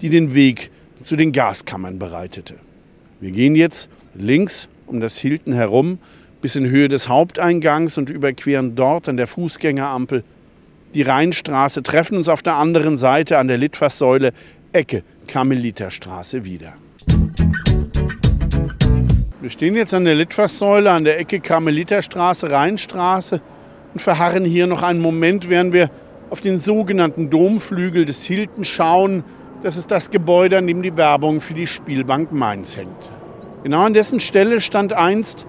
die 0.00 0.08
den 0.08 0.34
Weg 0.34 0.72
zu 1.04 1.14
den 1.14 1.30
Gaskammern 1.30 2.00
bereitete. 2.00 2.56
Wir 3.20 3.30
gehen 3.30 3.54
jetzt 3.54 3.88
links 4.16 4.66
um 4.88 4.98
das 4.98 5.16
Hilton 5.16 5.52
herum 5.52 6.00
bis 6.40 6.56
in 6.56 6.68
Höhe 6.68 6.88
des 6.88 7.08
Haupteingangs 7.08 7.98
und 7.98 8.10
überqueren 8.10 8.74
dort 8.74 9.08
an 9.08 9.16
der 9.16 9.28
Fußgängerampel 9.28 10.24
die 10.94 11.02
Rheinstraße, 11.02 11.82
treffen 11.82 12.16
uns 12.16 12.28
auf 12.28 12.42
der 12.42 12.54
anderen 12.54 12.96
Seite 12.96 13.38
an 13.38 13.48
der 13.48 13.58
Litfaßsäule 13.58 14.32
Ecke 14.72 15.02
Karmeliterstraße 15.26 16.44
wieder. 16.44 16.74
Wir 19.40 19.50
stehen 19.50 19.74
jetzt 19.74 19.94
an 19.94 20.04
der 20.04 20.14
Litfaßsäule 20.14 20.90
an 20.90 21.04
der 21.04 21.18
Ecke 21.18 21.40
Karmeliterstraße, 21.40 22.50
Rheinstraße 22.50 23.40
und 23.94 24.00
verharren 24.00 24.44
hier 24.44 24.66
noch 24.66 24.82
einen 24.82 25.00
Moment, 25.00 25.48
während 25.48 25.72
wir 25.72 25.90
auf 26.28 26.40
den 26.40 26.60
sogenannten 26.60 27.30
Domflügel 27.30 28.04
des 28.04 28.24
Hilton 28.24 28.64
schauen. 28.64 29.24
Das 29.62 29.76
ist 29.76 29.90
das 29.90 30.10
Gebäude, 30.10 30.58
an 30.58 30.66
dem 30.66 30.82
die 30.82 30.96
Werbung 30.96 31.40
für 31.40 31.54
die 31.54 31.66
Spielbank 31.66 32.32
Mainz 32.32 32.76
hängt. 32.76 33.10
Genau 33.62 33.82
an 33.82 33.94
dessen 33.94 34.20
Stelle 34.20 34.60
stand 34.60 34.92
einst 34.92 35.46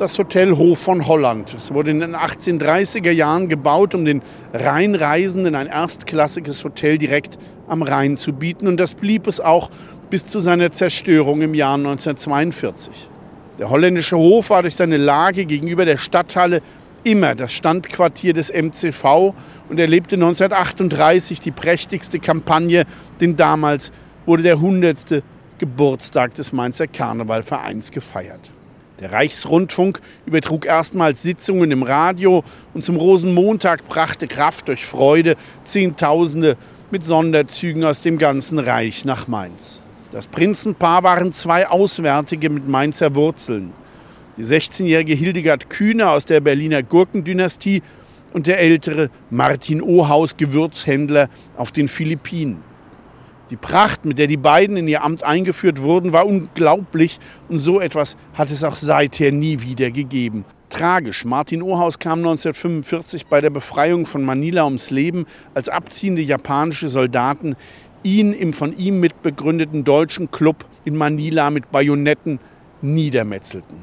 das 0.00 0.18
Hotel 0.18 0.56
Hof 0.56 0.78
von 0.78 1.06
Holland. 1.06 1.54
Es 1.54 1.74
wurde 1.74 1.90
in 1.90 2.00
den 2.00 2.14
1830er 2.14 3.10
Jahren 3.10 3.48
gebaut, 3.48 3.94
um 3.94 4.04
den 4.04 4.22
Rheinreisenden 4.52 5.54
ein 5.54 5.66
erstklassiges 5.66 6.64
Hotel 6.64 6.98
direkt 6.98 7.38
am 7.66 7.82
Rhein 7.82 8.16
zu 8.16 8.32
bieten. 8.32 8.68
Und 8.68 8.78
das 8.78 8.94
blieb 8.94 9.26
es 9.26 9.40
auch 9.40 9.70
bis 10.08 10.26
zu 10.26 10.40
seiner 10.40 10.70
Zerstörung 10.70 11.42
im 11.42 11.54
Jahr 11.54 11.74
1942. 11.74 13.10
Der 13.58 13.70
holländische 13.70 14.16
Hof 14.16 14.50
war 14.50 14.62
durch 14.62 14.76
seine 14.76 14.96
Lage 14.96 15.44
gegenüber 15.44 15.84
der 15.84 15.96
Stadthalle 15.96 16.62
immer 17.02 17.34
das 17.34 17.52
Standquartier 17.52 18.32
des 18.32 18.52
MCV 18.52 19.34
und 19.68 19.78
erlebte 19.78 20.14
1938 20.14 21.40
die 21.40 21.50
prächtigste 21.50 22.20
Kampagne, 22.20 22.84
denn 23.20 23.36
damals 23.36 23.90
wurde 24.26 24.44
der 24.44 24.54
100. 24.54 25.22
Geburtstag 25.58 26.34
des 26.34 26.52
Mainzer 26.52 26.86
Karnevalvereins 26.86 27.90
gefeiert. 27.90 28.50
Der 29.00 29.12
Reichsrundfunk 29.12 30.00
übertrug 30.26 30.66
erstmals 30.66 31.22
Sitzungen 31.22 31.70
im 31.70 31.84
Radio 31.84 32.42
und 32.74 32.84
zum 32.84 32.96
Rosenmontag 32.96 33.88
brachte 33.88 34.26
Kraft 34.26 34.66
durch 34.66 34.84
Freude 34.84 35.36
Zehntausende 35.62 36.56
mit 36.90 37.04
Sonderzügen 37.04 37.84
aus 37.84 38.02
dem 38.02 38.18
ganzen 38.18 38.58
Reich 38.58 39.04
nach 39.04 39.28
Mainz. 39.28 39.82
Das 40.10 40.26
Prinzenpaar 40.26 41.04
waren 41.04 41.32
zwei 41.32 41.68
Auswärtige 41.68 42.50
mit 42.50 42.66
Mainzer 42.66 43.14
Wurzeln. 43.14 43.72
Die 44.36 44.44
16-jährige 44.44 45.14
Hildegard 45.14 45.70
Kühne 45.70 46.10
aus 46.10 46.24
der 46.24 46.40
Berliner 46.40 46.82
Gurkendynastie 46.82 47.82
und 48.32 48.46
der 48.46 48.58
ältere 48.58 49.10
Martin 49.30 49.80
Ohaus, 49.82 50.36
Gewürzhändler 50.36 51.28
auf 51.56 51.72
den 51.72 51.88
Philippinen. 51.88 52.67
Die 53.50 53.56
Pracht, 53.56 54.04
mit 54.04 54.18
der 54.18 54.26
die 54.26 54.36
beiden 54.36 54.76
in 54.76 54.88
ihr 54.88 55.02
Amt 55.02 55.22
eingeführt 55.22 55.80
wurden, 55.80 56.12
war 56.12 56.26
unglaublich 56.26 57.18
und 57.48 57.58
so 57.58 57.80
etwas 57.80 58.16
hat 58.34 58.50
es 58.50 58.62
auch 58.62 58.76
seither 58.76 59.32
nie 59.32 59.62
wieder 59.62 59.90
gegeben. 59.90 60.44
Tragisch. 60.68 61.24
Martin 61.24 61.62
Ohaus 61.62 61.98
kam 61.98 62.18
1945 62.18 63.26
bei 63.26 63.40
der 63.40 63.48
Befreiung 63.48 64.04
von 64.04 64.22
Manila 64.22 64.66
ums 64.66 64.90
Leben, 64.90 65.24
als 65.54 65.70
abziehende 65.70 66.20
japanische 66.20 66.90
Soldaten 66.90 67.56
ihn 68.02 68.34
im 68.34 68.52
von 68.52 68.76
ihm 68.76 69.00
mitbegründeten 69.00 69.84
deutschen 69.84 70.30
Club 70.30 70.66
in 70.84 70.94
Manila 70.94 71.50
mit 71.50 71.72
Bajonetten 71.72 72.38
niedermetzelten. 72.82 73.78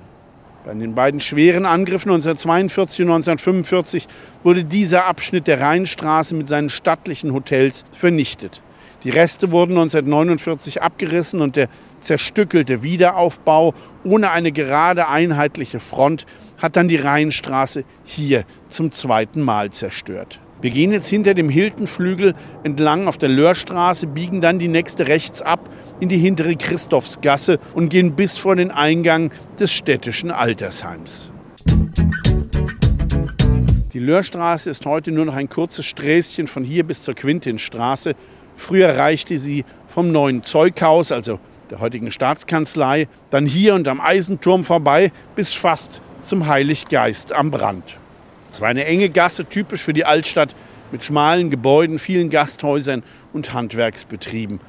Bei 0.64 0.74
den 0.74 0.96
beiden 0.96 1.20
schweren 1.20 1.66
Angriffen 1.66 2.10
1942 2.10 3.06
und 3.06 3.12
1945 3.12 4.08
wurde 4.44 4.64
dieser 4.64 5.06
Abschnitt 5.08 5.48
der 5.48 5.62
Rheinstraße 5.62 6.36
mit 6.36 6.48
seinen 6.48 6.70
stattlichen 6.70 7.34
Hotels 7.34 7.84
vernichtet. 7.92 8.62
Die 9.06 9.12
Reste 9.12 9.52
wurden 9.52 9.74
1949 9.74 10.82
abgerissen 10.82 11.40
und 11.40 11.58
der 11.58 11.70
zerstückelte 12.00 12.82
Wiederaufbau 12.82 13.76
ohne 14.04 14.32
eine 14.32 14.52
gerade 14.52 15.08
einheitliche 15.08 15.80
Front 15.80 16.26
hat 16.58 16.76
dann 16.76 16.88
die 16.88 16.96
Rheinstraße 16.96 17.84
hier 18.04 18.46
zum 18.68 18.92
zweiten 18.92 19.44
Mal 19.44 19.70
zerstört. 19.70 20.42
Wir 20.60 20.72
gehen 20.72 20.92
jetzt 20.92 21.08
hinter 21.08 21.36
dem 21.36 21.50
Hiltonflügel 21.50 22.34
entlang 22.64 23.08
auf 23.08 23.20
der 23.20 23.30
Löhrstraße, 23.30 24.08
biegen 24.08 24.42
dann 24.42 24.58
die 24.58 24.70
nächste 24.70 25.08
rechts 25.08 25.44
ab 25.44 25.70
in 26.00 26.10
die 26.10 26.18
hintere 26.18 26.56
Christophsgasse 26.56 27.60
und 27.76 27.90
gehen 27.90 28.16
bis 28.16 28.40
vor 28.40 28.56
den 28.56 28.72
Eingang 28.72 29.32
des 29.60 29.72
städtischen 29.72 30.32
Altersheims. 30.32 31.30
Die 33.94 34.00
Löhrstraße 34.00 34.72
ist 34.72 34.86
heute 34.88 35.12
nur 35.12 35.26
noch 35.26 35.36
ein 35.36 35.48
kurzes 35.48 35.86
Sträßchen 35.86 36.48
von 36.48 36.64
hier 36.64 36.84
bis 36.84 37.04
zur 37.04 37.14
Quintinstraße 37.14 38.16
Früher 38.58 38.98
reichte 38.98 39.38
sie 39.38 39.66
vom 39.88 40.12
neuen 40.12 40.44
Zeughaus, 40.44 41.12
also 41.12 41.40
der 41.70 41.80
heutigen 41.80 42.12
Staatskanzlei, 42.12 43.08
dann 43.30 43.46
hier 43.46 43.74
und 43.76 43.88
am 43.88 44.00
Eisenturm 44.00 44.64
vorbei 44.64 45.12
bis 45.36 45.54
fast 45.54 46.02
zum 46.22 46.48
Heiliggeist 46.48 47.34
am 47.34 47.52
Brand. 47.52 47.98
Es 48.52 48.62
war 48.62 48.70
eine 48.70 48.86
enge 48.86 49.10
Gasse, 49.10 49.46
typisch 49.46 49.84
für 49.84 49.94
die 49.94 50.06
Altstadt, 50.06 50.56
mit 50.92 51.04
schmalen 51.04 51.50
Gebäuden, 51.50 52.00
vielen 52.00 52.30
Gasthäusern 52.30 53.04
und 53.34 53.54
Handwerksbetrieben. 53.54 54.60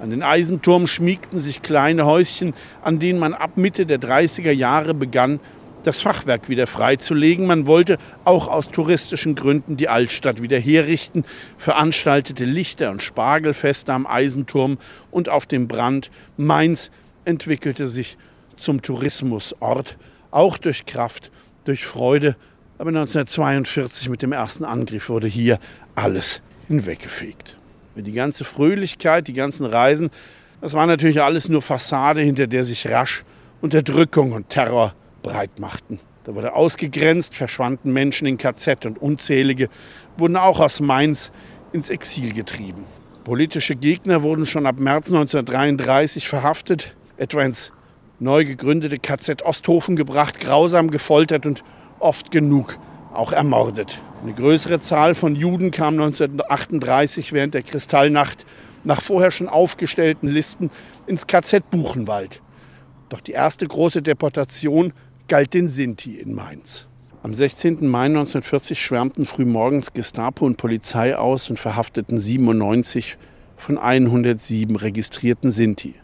An 0.00 0.10
den 0.10 0.22
Eisenturm 0.22 0.86
schmiegten 0.86 1.40
sich 1.40 1.62
kleine 1.62 2.06
Häuschen, 2.06 2.54
an 2.82 2.98
denen 2.98 3.18
man 3.18 3.34
ab 3.34 3.56
Mitte 3.56 3.86
der 3.86 4.00
30er 4.00 4.50
Jahre 4.50 4.94
begann, 4.94 5.40
das 5.86 6.00
Fachwerk 6.00 6.48
wieder 6.48 6.66
freizulegen. 6.66 7.46
Man 7.46 7.66
wollte 7.66 7.98
auch 8.24 8.48
aus 8.48 8.70
touristischen 8.70 9.34
Gründen 9.34 9.76
die 9.76 9.88
Altstadt 9.88 10.42
wieder 10.42 10.58
herrichten, 10.58 11.24
veranstaltete 11.56 12.44
Lichter- 12.44 12.90
und 12.90 13.02
Spargelfeste 13.02 13.92
am 13.92 14.06
Eisenturm 14.06 14.78
und 15.10 15.28
auf 15.28 15.46
dem 15.46 15.68
Brand. 15.68 16.10
Mainz 16.36 16.90
entwickelte 17.24 17.86
sich 17.86 18.18
zum 18.56 18.82
Tourismusort, 18.82 19.96
auch 20.30 20.58
durch 20.58 20.86
Kraft, 20.86 21.30
durch 21.64 21.84
Freude. 21.84 22.36
Aber 22.78 22.88
1942 22.88 24.08
mit 24.08 24.22
dem 24.22 24.32
ersten 24.32 24.64
Angriff 24.64 25.08
wurde 25.08 25.28
hier 25.28 25.58
alles 25.94 26.42
hinweggefegt. 26.68 27.56
Die 27.96 28.12
ganze 28.12 28.44
Fröhlichkeit, 28.44 29.28
die 29.28 29.32
ganzen 29.32 29.64
Reisen, 29.66 30.10
das 30.60 30.72
war 30.72 30.86
natürlich 30.86 31.22
alles 31.22 31.48
nur 31.48 31.62
Fassade, 31.62 32.22
hinter 32.22 32.46
der 32.46 32.64
sich 32.64 32.88
rasch 32.88 33.24
Unterdrückung 33.60 34.32
und 34.32 34.48
Terror 34.48 34.94
breit 35.24 35.58
machten. 35.58 35.98
Da 36.22 36.36
wurde 36.36 36.54
ausgegrenzt, 36.54 37.34
verschwanden 37.34 37.92
Menschen 37.92 38.28
in 38.28 38.38
KZ 38.38 38.86
und 38.86 39.02
unzählige 39.02 39.68
wurden 40.16 40.36
auch 40.36 40.60
aus 40.60 40.80
Mainz 40.80 41.32
ins 41.72 41.90
Exil 41.90 42.32
getrieben. 42.32 42.84
Politische 43.24 43.74
Gegner 43.74 44.22
wurden 44.22 44.46
schon 44.46 44.66
ab 44.66 44.78
März 44.78 45.08
1933 45.08 46.28
verhaftet, 46.28 46.94
etwa 47.16 47.42
ins 47.42 47.72
neu 48.20 48.44
gegründete 48.44 48.98
KZ 48.98 49.42
Osthofen 49.42 49.96
gebracht, 49.96 50.38
grausam 50.38 50.90
gefoltert 50.90 51.46
und 51.46 51.64
oft 51.98 52.30
genug 52.30 52.78
auch 53.12 53.32
ermordet. 53.32 54.00
Eine 54.22 54.34
größere 54.34 54.80
Zahl 54.80 55.14
von 55.14 55.34
Juden 55.34 55.70
kam 55.70 55.94
1938 55.94 57.32
während 57.32 57.54
der 57.54 57.62
Kristallnacht 57.62 58.46
nach 58.84 59.00
vorher 59.00 59.30
schon 59.30 59.48
aufgestellten 59.48 60.28
Listen 60.28 60.70
ins 61.06 61.26
KZ 61.26 61.70
Buchenwald. 61.70 62.40
Doch 63.08 63.20
die 63.20 63.32
erste 63.32 63.66
große 63.66 64.02
Deportation 64.02 64.92
galt 65.28 65.54
den 65.54 65.68
Sinti 65.68 66.16
in 66.16 66.34
Mainz. 66.34 66.86
Am 67.22 67.32
16. 67.32 67.88
Mai 67.88 68.06
1940 68.06 68.78
schwärmten 68.78 69.24
frühmorgens 69.24 69.94
Gestapo 69.94 70.44
und 70.44 70.58
Polizei 70.58 71.16
aus 71.16 71.48
und 71.48 71.58
verhafteten 71.58 72.18
97 72.18 73.16
von 73.56 73.78
107 73.78 74.76
registrierten 74.76 75.50
Sinti. 75.50 75.94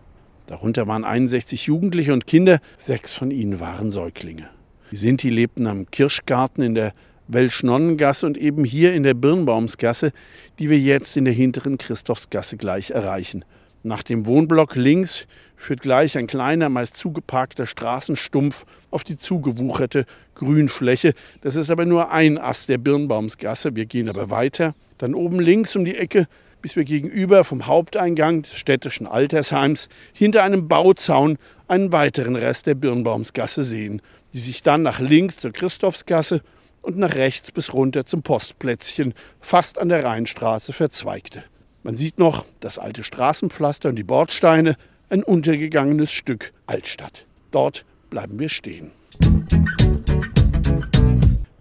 Darunter 0.47 0.87
waren 0.89 1.05
61 1.05 1.67
Jugendliche 1.67 2.15
und 2.15 2.27
Kinder, 2.27 2.61
sechs 2.79 3.13
von 3.13 3.31
ihnen 3.31 3.61
waren 3.61 3.91
Säuglinge. 3.91 4.49
Die 4.91 4.97
Sinti 4.97 5.29
lebten 5.29 5.67
am 5.67 5.91
Kirschgarten 5.91 6.65
in 6.65 6.75
der 6.75 6.95
Welschnonnengasse 7.29 8.27
und 8.27 8.39
eben 8.39 8.65
hier 8.65 8.95
in 8.95 9.03
der 9.03 9.15
Birnbaumsgasse, 9.15 10.13
die 10.59 10.71
wir 10.71 10.79
jetzt 10.79 11.17
in 11.19 11.27
der 11.27 11.35
hinteren 11.35 11.77
Christophsgasse 11.77 12.57
gleich 12.57 12.91
erreichen. 12.91 13.45
Nach 13.83 14.03
dem 14.03 14.27
Wohnblock 14.27 14.77
links 14.77 15.27
führt 15.57 15.81
gleich 15.81 16.19
ein 16.19 16.27
kleiner, 16.27 16.69
meist 16.69 16.97
zugeparkter 16.97 17.67
Straßenstumpf 17.67 18.67
auf 18.91 19.05
die 19.05 19.17
zugewucherte 19.17 20.05
Grünfläche. 20.35 21.15
Das 21.41 21.57
ist 21.57 21.71
aber 21.71 21.87
nur 21.87 22.11
ein 22.11 22.37
Ast 22.37 22.69
der 22.69 22.77
Birnbaumsgasse. 22.77 23.75
Wir 23.77 23.87
gehen 23.87 24.11
aber 24.11 24.31
weiter. 24.31 24.75
Dann 24.99 25.15
oben 25.15 25.41
links 25.41 25.77
um 25.77 25.87
die 25.87 25.97
Ecke, 25.97 26.29
bis 26.61 26.77
wir 26.77 26.85
gegenüber 26.85 27.43
vom 27.43 27.67
Haupteingang 27.67 28.43
des 28.43 28.55
städtischen 28.55 29.07
Altersheims 29.07 29.89
hinter 30.13 30.43
einem 30.43 30.69
Bauzaun 30.69 31.39
einen 31.67 31.91
weiteren 31.91 32.37
Rest 32.37 32.67
der 32.67 32.75
Birnbaumsgasse 32.75 33.65
sehen, 33.65 34.03
die 34.35 34.41
sich 34.41 34.63
dann 34.63 34.83
nach 34.83 35.01
links 35.01 35.39
zur 35.39 35.53
Christophsgasse 35.53 36.43
und 36.83 36.99
nach 36.99 37.15
rechts 37.15 37.51
bis 37.51 37.73
runter 37.73 38.05
zum 38.05 38.23
Postplätzchen 38.23 39.15
fast 39.41 39.79
an 39.79 39.89
der 39.89 40.05
Rheinstraße 40.05 40.75
verzweigte. 40.75 41.45
Man 41.83 41.97
sieht 41.97 42.19
noch 42.19 42.45
das 42.61 42.79
alte 42.79 43.03
Straßenpflaster 43.03 43.89
und 43.89 43.97
die 43.97 44.05
Bordsteine, 44.05 44.77
ein 45.09 45.23
untergegangenes 45.23 46.13
Stück 46.13 46.53
Altstadt. 46.67 47.25
Dort 47.53 47.87
bleiben 48.11 48.39
wir 48.39 48.51
stehen. 48.51 48.91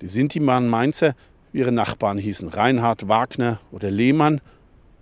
Die 0.01 0.07
Sinti 0.07 0.45
waren 0.45 0.67
Mainzer, 0.67 1.15
ihre 1.53 1.71
Nachbarn 1.71 2.17
hießen 2.17 2.49
Reinhard, 2.49 3.07
Wagner 3.07 3.61
oder 3.71 3.91
Lehmann, 3.91 4.41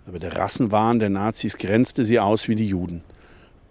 aber 0.06 0.20
der 0.20 0.36
Rassenwahn 0.36 1.00
der 1.00 1.10
Nazis 1.10 1.58
grenzte 1.58 2.04
sie 2.04 2.20
aus 2.20 2.46
wie 2.46 2.54
die 2.54 2.68
Juden. 2.68 3.02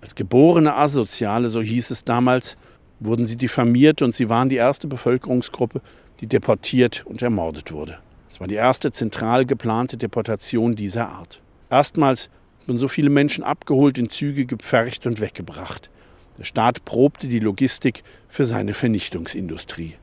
Als 0.02 0.16
geborene 0.16 0.76
Asoziale, 0.76 1.48
so 1.48 1.62
hieß 1.62 1.92
es 1.92 2.04
damals, 2.04 2.58
wurden 3.00 3.26
sie 3.26 3.38
diffamiert 3.38 4.02
und 4.02 4.14
sie 4.14 4.28
waren 4.28 4.50
die 4.50 4.58
erste 4.58 4.88
Bevölkerungsgruppe, 4.88 5.82
die 6.20 6.28
deportiert 6.28 7.06
und 7.06 7.22
ermordet 7.22 7.72
wurde. 7.72 8.00
Es 8.38 8.40
war 8.40 8.48
die 8.48 8.54
erste 8.54 8.92
zentral 8.92 9.48
geplante 9.48 9.98
Deportation 9.98 10.76
dieser 10.76 11.10
Art. 11.10 11.42
Erstmals 11.72 12.30
wurden 12.68 12.78
so 12.78 12.88
viele 12.88 13.10
Menschen 13.10 13.44
abgeholt, 13.44 13.98
in 13.98 14.12
Züge 14.12 14.46
gepfercht 14.46 15.08
und 15.08 15.20
weggebracht. 15.20 15.90
Der 16.38 16.44
Staat 16.44 16.86
probte 16.86 17.28
die 17.28 17.40
Logistik 17.40 18.04
für 18.30 18.46
seine 18.46 18.76
Vernichtungsindustrie. 18.76 19.96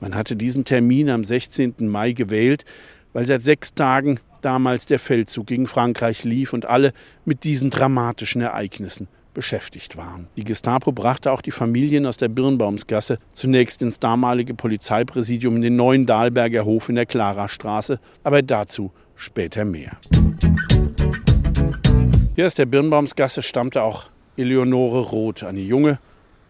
Man 0.00 0.14
hatte 0.14 0.34
diesen 0.34 0.64
Termin 0.64 1.10
am 1.10 1.24
16. 1.24 1.74
Mai 1.80 2.12
gewählt, 2.12 2.64
weil 3.12 3.26
seit 3.26 3.42
sechs 3.42 3.74
Tagen 3.74 4.18
damals 4.40 4.86
der 4.86 4.98
Feldzug 4.98 5.46
gegen 5.46 5.66
Frankreich 5.66 6.24
lief 6.24 6.54
und 6.54 6.64
alle 6.64 6.94
mit 7.26 7.44
diesen 7.44 7.68
dramatischen 7.68 8.40
Ereignissen 8.40 9.08
beschäftigt 9.34 9.96
waren. 9.96 10.28
Die 10.36 10.44
Gestapo 10.44 10.92
brachte 10.92 11.32
auch 11.32 11.42
die 11.42 11.50
Familien 11.50 12.06
aus 12.06 12.16
der 12.16 12.28
Birnbaumsgasse 12.28 13.18
zunächst 13.32 13.82
ins 13.82 13.98
damalige 13.98 14.54
Polizeipräsidium 14.54 15.56
in 15.56 15.62
den 15.62 15.76
neuen 15.76 16.06
Dahlberger 16.06 16.64
Hof 16.64 16.88
in 16.88 16.94
der 16.94 17.06
Klarastraße, 17.06 18.00
aber 18.22 18.42
dazu 18.42 18.92
später 19.16 19.64
mehr. 19.64 19.98
Hier 22.34 22.46
aus 22.46 22.54
der 22.54 22.66
Birnbaumsgasse 22.66 23.42
stammte 23.42 23.82
auch 23.82 24.06
Eleonore 24.36 25.00
Roth, 25.00 25.44
eine 25.44 25.60
junge 25.60 25.98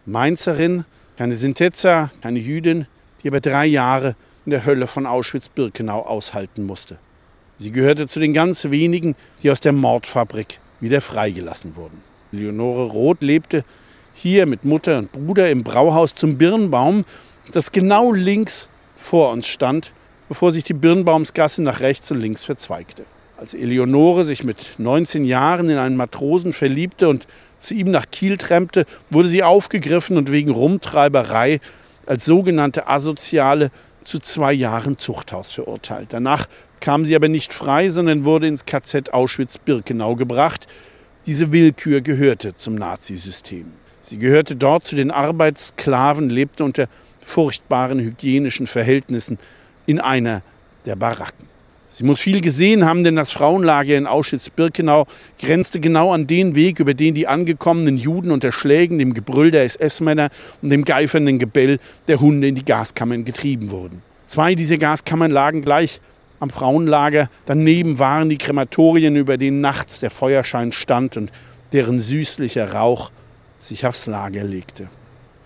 Mainzerin, 0.05 0.85
keine 1.17 1.35
Sintetzer, 1.35 2.11
keine 2.21 2.39
Jüdin, 2.39 2.87
die 3.23 3.27
aber 3.27 3.39
drei 3.39 3.65
Jahre 3.65 4.15
in 4.45 4.51
der 4.51 4.65
Hölle 4.65 4.87
von 4.87 5.05
Auschwitz-Birkenau 5.05 6.01
aushalten 6.01 6.63
musste. 6.63 6.97
Sie 7.57 7.71
gehörte 7.71 8.07
zu 8.07 8.19
den 8.19 8.33
ganz 8.33 8.65
wenigen, 8.65 9.15
die 9.41 9.49
aus 9.49 9.61
der 9.61 9.71
Mordfabrik 9.71 10.59
wieder 10.79 11.01
freigelassen 11.01 11.75
wurden. 11.75 12.14
Leonore 12.37 12.85
Roth 12.85 13.21
lebte 13.21 13.63
hier 14.13 14.45
mit 14.45 14.63
Mutter 14.63 14.99
und 14.99 15.11
Bruder 15.11 15.49
im 15.49 15.63
Brauhaus 15.63 16.15
zum 16.15 16.37
Birnbaum, 16.37 17.05
das 17.51 17.71
genau 17.71 18.11
links 18.11 18.69
vor 18.95 19.31
uns 19.31 19.47
stand, 19.47 19.91
bevor 20.29 20.51
sich 20.51 20.63
die 20.63 20.73
Birnbaumsgasse 20.73 21.61
nach 21.61 21.81
rechts 21.81 22.09
und 22.11 22.19
links 22.19 22.43
verzweigte. 22.43 23.05
Als 23.37 23.53
Eleonore 23.53 24.23
sich 24.23 24.43
mit 24.43 24.75
19 24.77 25.25
Jahren 25.25 25.69
in 25.69 25.77
einen 25.77 25.97
Matrosen 25.97 26.53
verliebte 26.53 27.09
und 27.09 27.27
zu 27.59 27.73
ihm 27.73 27.91
nach 27.91 28.05
Kiel 28.09 28.37
trempte, 28.37 28.85
wurde 29.09 29.27
sie 29.27 29.43
aufgegriffen 29.43 30.17
und 30.17 30.31
wegen 30.31 30.51
Rumtreiberei 30.51 31.59
als 32.05 32.25
sogenannte 32.25 32.87
Asoziale 32.87 33.71
zu 34.05 34.19
zwei 34.19 34.53
Jahren 34.53 34.97
Zuchthaus 34.97 35.51
verurteilt. 35.51 36.09
Danach 36.11 36.47
kam 36.79 37.05
sie 37.05 37.15
aber 37.15 37.27
nicht 37.27 37.53
frei, 37.53 37.89
sondern 37.89 38.23
wurde 38.23 38.47
ins 38.47 38.65
KZ 38.65 39.13
Auschwitz-Birkenau 39.13 40.15
gebracht, 40.15 40.67
diese 41.25 41.51
Willkür 41.51 42.01
gehörte 42.01 42.55
zum 42.55 42.75
Nazisystem. 42.75 43.65
Sie 44.01 44.17
gehörte 44.17 44.55
dort 44.55 44.85
zu 44.85 44.95
den 44.95 45.09
Arbeitssklaven, 45.09 46.29
lebte 46.29 46.63
unter 46.63 46.87
furchtbaren 47.19 47.99
hygienischen 47.99 48.67
Verhältnissen 48.67 49.39
in 49.87 49.99
einer 49.99 50.43
der 50.85 50.95
Baracken. 50.95 51.47
Sie 51.89 52.03
muss 52.03 52.19
viel 52.19 52.41
gesehen 52.41 52.85
haben, 52.85 53.03
denn 53.03 53.15
das 53.15 53.31
Frauenlager 53.31 53.97
in 53.97 54.05
Auschwitz-Birkenau 54.05 55.07
grenzte 55.39 55.79
genau 55.79 56.11
an 56.11 56.27
den 56.27 56.53
Weg, 56.53 56.79
über 56.79 56.93
den 56.93 57.15
die 57.15 57.25
angekommenen 57.25 57.97
Juden 57.97 58.31
unter 58.31 58.51
Schlägen, 58.51 58.99
dem 58.99 59.13
Gebrüll 59.13 59.49
der 59.49 59.63
SS-Männer 59.63 60.29
und 60.61 60.71
dem 60.71 60.83
geifernden 60.83 61.39
Gebell 61.39 61.79
der 62.07 62.19
Hunde 62.19 62.49
in 62.49 62.55
die 62.55 62.65
Gaskammern 62.65 63.23
getrieben 63.23 63.71
wurden. 63.71 64.01
Zwei 64.27 64.55
dieser 64.55 64.77
Gaskammern 64.77 65.31
lagen 65.31 65.61
gleich 65.61 66.01
am 66.39 66.49
Frauenlager. 66.49 67.29
Daneben 67.45 67.99
waren 67.99 68.29
die 68.29 68.37
Krematorien, 68.37 69.15
über 69.15 69.37
denen 69.37 69.61
nachts 69.61 69.99
der 69.99 70.11
Feuerschein 70.11 70.71
stand 70.71 71.17
und 71.17 71.31
deren 71.73 71.99
süßlicher 71.99 72.73
Rauch 72.73 73.11
sich 73.59 73.85
aufs 73.85 74.05
Lager 74.07 74.43
legte. 74.43 74.87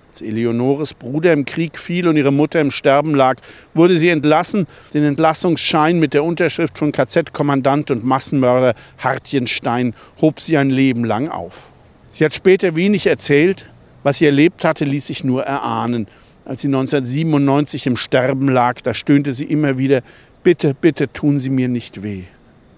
Als 0.10 0.22
Eleonores 0.22 0.94
Bruder 0.96 1.34
im 1.34 1.46
Krieg 1.46 1.78
fiel 1.78 2.08
und 2.08 2.18
ihre 2.18 2.32
Mutter 2.32 2.60
im 2.60 2.72
Sterben 2.72 3.14
lag, 3.14 3.40
wurde 3.74 3.98
sie 3.98 4.10
entlassen. 4.10 4.66
Den 4.94 5.04
Entlassungsschein 5.04 6.00
mit 6.00 6.14
der 6.14 6.24
Unterschrift 6.24 6.80
von 6.80 6.92
KZ-Kommandant 6.92 7.92
und 7.92 8.04
Massenmörder 8.04 8.74
Hartjenstein 8.98 9.94
hob 10.20 10.42
sie 10.42 10.58
ein 10.58 10.72
Leben 10.72 11.06
lang 11.06 11.30
auf. 11.30 11.72
Sie 12.10 12.26
hat 12.26 12.34
später 12.34 12.76
wenig 12.76 13.06
erzählt. 13.06 13.70
Was 14.02 14.18
sie 14.18 14.26
erlebt 14.26 14.66
hatte, 14.66 14.86
ließ 14.86 15.08
sich 15.08 15.24
nur 15.24 15.44
erahnen. 15.44 16.08
Als 16.44 16.62
sie 16.62 16.68
1997 16.68 17.86
im 17.86 17.96
Sterben 17.96 18.50
lag, 18.50 18.82
da 18.82 18.96
stöhnte 18.96 19.34
sie 19.34 19.46
immer 19.46 19.78
wieder, 19.78 20.02
bitte, 20.44 20.74
bitte 20.74 21.12
tun 21.12 21.40
Sie 21.40 21.50
mir 21.50 21.68
nicht 21.68 22.04
weh. 22.04 22.24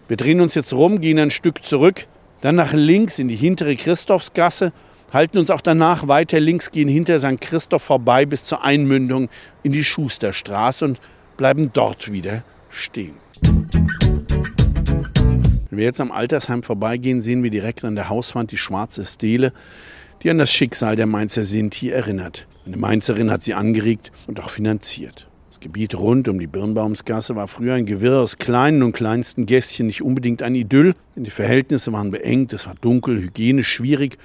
Wir 0.08 0.17
drehen 0.17 0.41
uns 0.41 0.56
jetzt 0.56 0.74
rum, 0.74 1.00
gehen 1.02 1.19
ein 1.19 1.32
Stück 1.32 1.65
zurück, 1.65 2.08
dann 2.41 2.56
nach 2.56 2.74
links 2.74 3.19
in 3.19 3.28
die 3.28 3.36
hintere 3.36 3.76
Christophsgasse, 3.76 4.74
halten 5.13 5.38
uns 5.38 5.50
auch 5.50 5.62
danach 5.62 6.08
weiter 6.08 6.39
links, 6.39 6.71
gehen 6.71 6.89
hinter 6.89 7.19
St. 7.19 7.39
Christoph 7.39 7.84
vorbei 7.84 8.26
bis 8.26 8.43
zur 8.43 8.63
Einmündung 8.63 9.30
in 9.63 9.71
die 9.71 9.84
Schusterstraße 9.84 10.86
und 10.86 11.00
bleiben 11.38 11.71
dort 11.74 12.12
wieder 12.12 12.43
stehen. 12.69 13.15
wir 15.69 15.86
jetzt 15.86 16.02
am 16.02 16.12
Altersheim 16.12 16.63
vorbeigehen, 16.63 17.21
sehen 17.21 17.43
wir 17.43 17.50
direkt 17.50 17.86
an 17.86 17.95
der 17.95 18.10
Hauswand 18.10 18.52
die 18.52 18.58
schwarze 18.58 19.06
Stele, 19.06 19.54
die 20.24 20.30
an 20.30 20.38
das 20.38 20.52
Schicksal 20.52 20.95
der 20.95 21.08
Mainzer 21.08 21.43
Sinti 21.43 21.89
erinnert. 21.89 22.47
Eine 22.65 22.78
Mainzerin 22.78 23.32
hat 23.32 23.43
sie 23.43 23.54
angeregt 23.54 24.12
und 24.28 24.39
auch 24.39 24.50
finanziert. 24.50 25.31
Gebiet 25.62 25.95
rund 25.95 26.28
um 26.28 26.39
die 26.39 26.47
Birnbaumsgasse 26.47 27.36
war 27.36 27.47
früher 27.47 27.76
ein 27.76 27.86
Gewirr 27.86 28.19
aus 28.19 28.38
kleinen 28.38 28.84
und 28.84 28.93
kleinsten 28.93 29.45
Gässchen, 29.45 29.88
nicht 29.88 30.02
unbedingt 30.02 30.43
ein 30.43 30.56
Idyll, 30.56 30.95
denn 31.15 31.24
die 31.24 31.32
Verhältnisse 31.32 31.93
waren 31.93 32.12
beengt, 32.12 32.52
es 32.52 32.65
war 32.65 32.76
dunkel, 32.82 33.21
hygienisch 33.21 33.71
schwierig, 33.71 34.17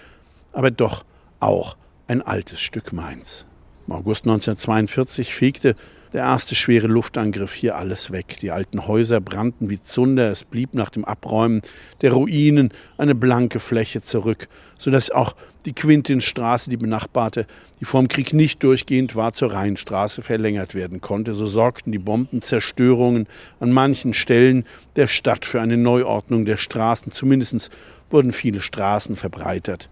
aber 0.53 0.70
doch 0.70 1.05
auch 1.38 1.77
ein 2.09 2.22
altes 2.22 2.61
Stück 2.61 2.92
Mainz. 2.92 3.44
Im 3.87 3.92
August 3.92 4.25
1942 4.25 5.35
fegte 5.35 5.77
der 6.12 6.22
erste 6.22 6.55
schwere 6.55 6.87
Luftangriff 6.87 7.53
hier 7.53 7.77
alles 7.77 8.11
weg. 8.11 8.38
Die 8.40 8.51
alten 8.51 8.87
Häuser 8.87 9.20
brannten 9.20 9.68
wie 9.68 9.83
Zunder. 9.83 10.31
Es 10.31 10.44
blieb 10.44 10.72
nach 10.72 10.88
dem 10.88 11.05
Abräumen 11.05 11.61
der 12.01 12.12
Ruinen 12.12 12.72
eine 12.96 13.14
blanke 13.14 13.61
Fläche 13.61 14.01
zurück, 14.01 14.49
sodass 14.79 15.11
auch 15.11 15.37
die 15.66 15.74
Quintinstraße, 15.74 16.70
die 16.70 16.76
benachbarte, 16.76 17.46
die 17.81 17.85
vor 17.85 18.00
dem 18.00 18.09
Krieg 18.09 18.33
nicht 18.33 18.62
durchgehend 18.62 19.16
war, 19.16 19.35
zur 19.35 19.52
Rheinstraße 19.52 20.22
verlängert 20.22 20.74
werden 20.74 21.00
konnte. 21.00 21.35
So 21.35 21.46
sorgten 21.46 21.92
die 21.92 21.98
Bombenzerstörungen 21.98 23.26
an 23.61 23.72
manchen 23.72 24.14
Stellen 24.14 24.64
der 24.94 25.09
Stadt 25.09 25.44
für 25.44 25.61
eine 25.61 25.76
Neuordnung 25.76 26.44
der 26.44 26.57
Straßen. 26.57 27.12
Zumindest 27.12 27.70
wurden 28.09 28.33
viele 28.33 28.61
Straßen 28.61 29.16
verbreitert 29.16 29.88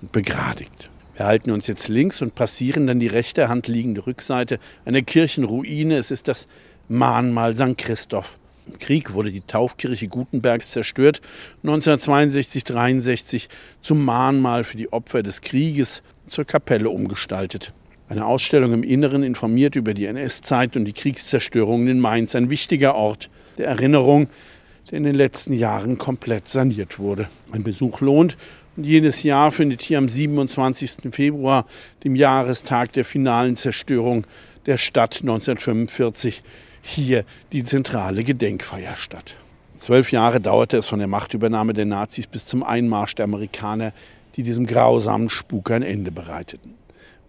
und 0.00 0.12
begradigt. 0.12 0.90
Wir 1.16 1.26
halten 1.26 1.50
uns 1.50 1.66
jetzt 1.66 1.88
links 1.88 2.22
und 2.22 2.34
passieren 2.34 2.86
dann 2.86 3.00
die 3.00 3.06
rechte 3.06 3.48
Hand 3.48 3.68
liegende 3.68 4.06
Rückseite 4.06 4.58
einer 4.84 5.02
Kirchenruine. 5.02 5.96
Es 5.96 6.10
ist 6.10 6.28
das 6.28 6.46
Mahnmal 6.88 7.54
St. 7.54 7.78
Christoph. 7.78 8.38
Im 8.66 8.78
Krieg 8.78 9.12
wurde 9.12 9.30
die 9.30 9.42
Taufkirche 9.42 10.08
Gutenbergs 10.08 10.70
zerstört, 10.70 11.20
1962-63 11.64 13.48
zum 13.82 14.04
Mahnmal 14.04 14.64
für 14.64 14.76
die 14.76 14.92
Opfer 14.92 15.22
des 15.22 15.42
Krieges 15.42 16.02
zur 16.28 16.44
Kapelle 16.44 16.88
umgestaltet. 16.88 17.72
Eine 18.08 18.26
Ausstellung 18.26 18.72
im 18.72 18.82
Inneren 18.82 19.22
informiert 19.22 19.76
über 19.76 19.94
die 19.94 20.06
NS-Zeit 20.06 20.76
und 20.76 20.84
die 20.84 20.92
Kriegszerstörungen 20.92 21.88
in 21.88 22.00
Mainz, 22.00 22.34
ein 22.34 22.50
wichtiger 22.50 22.94
Ort 22.94 23.30
der 23.58 23.68
Erinnerung, 23.68 24.28
der 24.90 24.98
in 24.98 25.04
den 25.04 25.14
letzten 25.14 25.54
Jahren 25.54 25.96
komplett 25.96 26.48
saniert 26.48 26.98
wurde. 26.98 27.28
Ein 27.52 27.62
Besuch 27.62 28.00
lohnt 28.00 28.36
und 28.76 28.84
jedes 28.84 29.22
Jahr 29.22 29.50
findet 29.50 29.82
hier 29.82 29.98
am 29.98 30.08
27. 30.08 31.12
Februar, 31.12 31.66
dem 32.02 32.14
Jahrestag 32.14 32.92
der 32.92 33.04
finalen 33.04 33.56
Zerstörung 33.56 34.26
der 34.66 34.76
Stadt 34.76 35.20
1945, 35.20 36.42
hier 36.84 37.24
die 37.52 37.64
zentrale 37.64 38.24
Gedenkfeier 38.24 38.96
statt. 38.96 39.36
Zwölf 39.78 40.12
Jahre 40.12 40.40
dauerte 40.40 40.78
es 40.78 40.86
von 40.86 40.98
der 40.98 41.08
Machtübernahme 41.08 41.72
der 41.72 41.86
Nazis 41.86 42.26
bis 42.26 42.46
zum 42.46 42.62
Einmarsch 42.62 43.14
der 43.14 43.24
Amerikaner, 43.24 43.92
die 44.36 44.42
diesem 44.42 44.66
grausamen 44.66 45.28
Spuk 45.28 45.70
ein 45.70 45.82
Ende 45.82 46.10
bereiteten. 46.10 46.74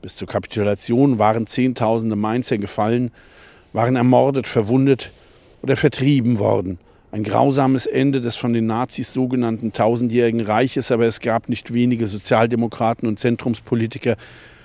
Bis 0.01 0.17
zur 0.17 0.27
Kapitulation 0.27 1.17
waren 1.17 1.47
Zehntausende 1.47 2.15
Mainzer 2.15 2.57
gefallen, 2.57 3.11
waren 3.73 3.95
ermordet, 3.95 4.47
verwundet 4.47 5.11
oder 5.61 5.77
vertrieben 5.77 6.37
worden. 6.37 6.77
Ein 7.11 7.23
grausames 7.23 7.85
Ende 7.85 8.21
des 8.21 8.35
von 8.35 8.53
den 8.53 8.65
Nazis 8.65 9.13
sogenannten 9.13 9.73
tausendjährigen 9.73 10.41
Reiches, 10.41 10.91
aber 10.91 11.05
es 11.05 11.21
gab 11.21 11.49
nicht 11.49 11.73
wenige 11.73 12.07
Sozialdemokraten 12.07 13.07
und 13.07 13.19
Zentrumspolitiker, 13.19 14.17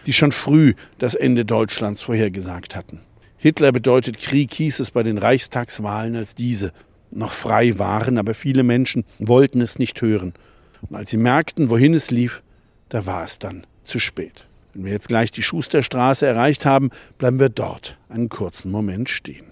die 0.07 0.13
schon 0.13 0.33
früh 0.33 0.75
das 0.99 1.15
Ende 1.15 1.45
Deutschlands 1.45 2.03
vorhergesagt 2.03 2.75
hatten. 2.75 3.01
Hitler 3.43 3.73
bedeutet 3.73 4.19
Krieg, 4.19 4.53
hieß 4.53 4.81
es 4.81 4.91
bei 4.91 5.03
den 5.03 5.17
Reichstagswahlen, 5.17 6.15
als 6.15 6.35
diese 6.35 6.75
noch 7.11 7.33
frei 7.33 7.79
waren, 7.79 8.19
aber 8.19 8.35
viele 8.35 8.63
Menschen 8.63 9.07
wollten 9.19 9.63
es 9.63 9.79
nicht 9.79 10.03
hören. 10.03 10.35
Und 10.83 10.95
als 10.95 11.09
sie 11.09 11.17
merkten, 11.17 11.71
wohin 11.71 11.95
es 11.95 12.11
lief, 12.11 12.43
da 12.91 13.07
war 13.07 13.25
es 13.25 13.39
dann 13.39 13.67
zu 13.83 13.99
spät. 13.99 14.47
Wenn 14.75 14.85
wir 14.85 14.93
jetzt 14.93 15.09
gleich 15.09 15.31
die 15.31 15.43
Schusterstraße 15.43 16.27
erreicht 16.27 16.67
haben, 16.67 16.91
bleiben 17.17 17.41
wir 17.41 17.49
dort 17.49 17.97
einen 18.11 18.29
kurzen 18.29 18.71
Moment 18.71 19.09
stehen. 19.09 19.47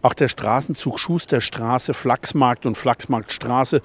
Auch 0.00 0.14
der 0.14 0.30
Straßenzug 0.30 0.98
Schusterstraße, 0.98 1.92
Flachsmarkt 1.92 2.64
und 2.64 2.78
Flachsmarktstraße 2.78 3.82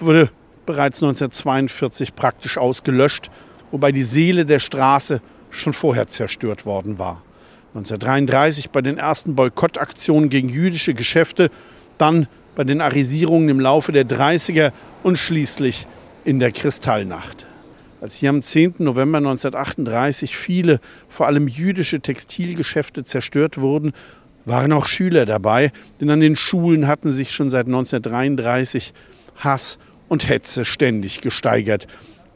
wurde 0.00 0.30
bereits 0.66 1.00
1942 1.00 2.16
praktisch 2.16 2.58
ausgelöscht, 2.58 3.30
wobei 3.70 3.92
die 3.92 4.02
Seele 4.02 4.44
der 4.44 4.58
Straße 4.58 5.22
schon 5.50 5.72
vorher 5.72 6.06
zerstört 6.06 6.66
worden 6.66 6.98
war. 6.98 7.22
1933 7.74 8.70
bei 8.70 8.80
den 8.80 8.98
ersten 8.98 9.34
Boykottaktionen 9.34 10.30
gegen 10.30 10.48
jüdische 10.48 10.94
Geschäfte, 10.94 11.50
dann 11.98 12.26
bei 12.54 12.64
den 12.64 12.80
Arisierungen 12.80 13.48
im 13.48 13.60
Laufe 13.60 13.92
der 13.92 14.04
30er 14.06 14.72
und 15.02 15.16
schließlich 15.18 15.86
in 16.24 16.40
der 16.40 16.50
Kristallnacht. 16.50 17.46
Als 18.00 18.14
hier 18.14 18.30
am 18.30 18.42
10. 18.42 18.74
November 18.78 19.18
1938 19.18 20.36
viele, 20.36 20.80
vor 21.08 21.26
allem 21.26 21.48
jüdische 21.48 22.00
Textilgeschäfte 22.00 23.04
zerstört 23.04 23.60
wurden, 23.60 23.92
waren 24.44 24.72
auch 24.72 24.86
Schüler 24.86 25.26
dabei, 25.26 25.72
denn 26.00 26.10
an 26.10 26.20
den 26.20 26.36
Schulen 26.36 26.86
hatten 26.86 27.12
sich 27.12 27.32
schon 27.32 27.50
seit 27.50 27.66
1933 27.66 28.94
Hass 29.36 29.78
und 30.08 30.28
Hetze 30.28 30.64
ständig 30.64 31.20
gesteigert. 31.20 31.86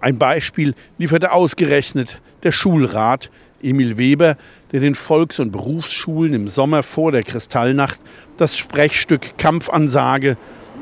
Ein 0.03 0.19
Beispiel 0.19 0.75
lieferte 0.99 1.31
ausgerechnet 1.31 2.21
der 2.43 2.51
Schulrat 2.51 3.31
Emil 3.63 3.99
Weber, 3.99 4.37
der 4.73 4.81
den 4.81 4.97
Volks- 4.97 5.39
und 5.39 5.53
Berufsschulen 5.53 6.35
im 6.35 6.49
Sommer 6.49 6.83
vor 6.83 7.13
der 7.13 7.23
Kristallnacht 7.23 8.01
das 8.37 8.59
Sprechstück 8.59 9.39
Kampfansage 9.39 10.37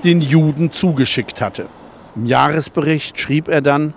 den 0.05 0.23
Juden 0.23 0.73
zugeschickt 0.73 1.43
hatte. 1.43 1.69
Im 2.17 2.25
Jahresbericht 2.25 3.21
schrieb 3.21 3.49
er 3.49 3.61
dann, 3.61 3.93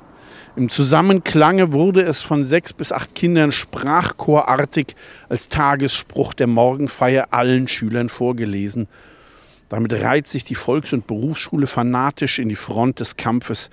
im 0.58 0.68
Zusammenklange 0.68 1.72
wurde 1.72 2.02
es 2.02 2.22
von 2.22 2.44
sechs 2.44 2.74
bis 2.74 2.92
acht 2.92 3.16
Kindern 3.16 3.54
sprachchorartig 3.54 4.94
als 5.30 5.48
Tagesspruch 5.48 6.34
der 6.34 6.48
Morgenfeier 6.48 7.30
allen 7.32 7.70
Schülern 7.70 8.10
vorgelesen. 8.10 8.90
Damit 9.70 9.94
reiht 10.04 10.28
sich 10.28 10.44
die 10.44 10.54
Volks- 10.54 10.94
und 10.94 11.08
Berufsschule 11.08 11.66
fanatisch 11.66 12.38
in 12.38 12.50
die 12.50 12.56
Front 12.56 13.00
des 13.00 13.18
Kampfes 13.18 13.72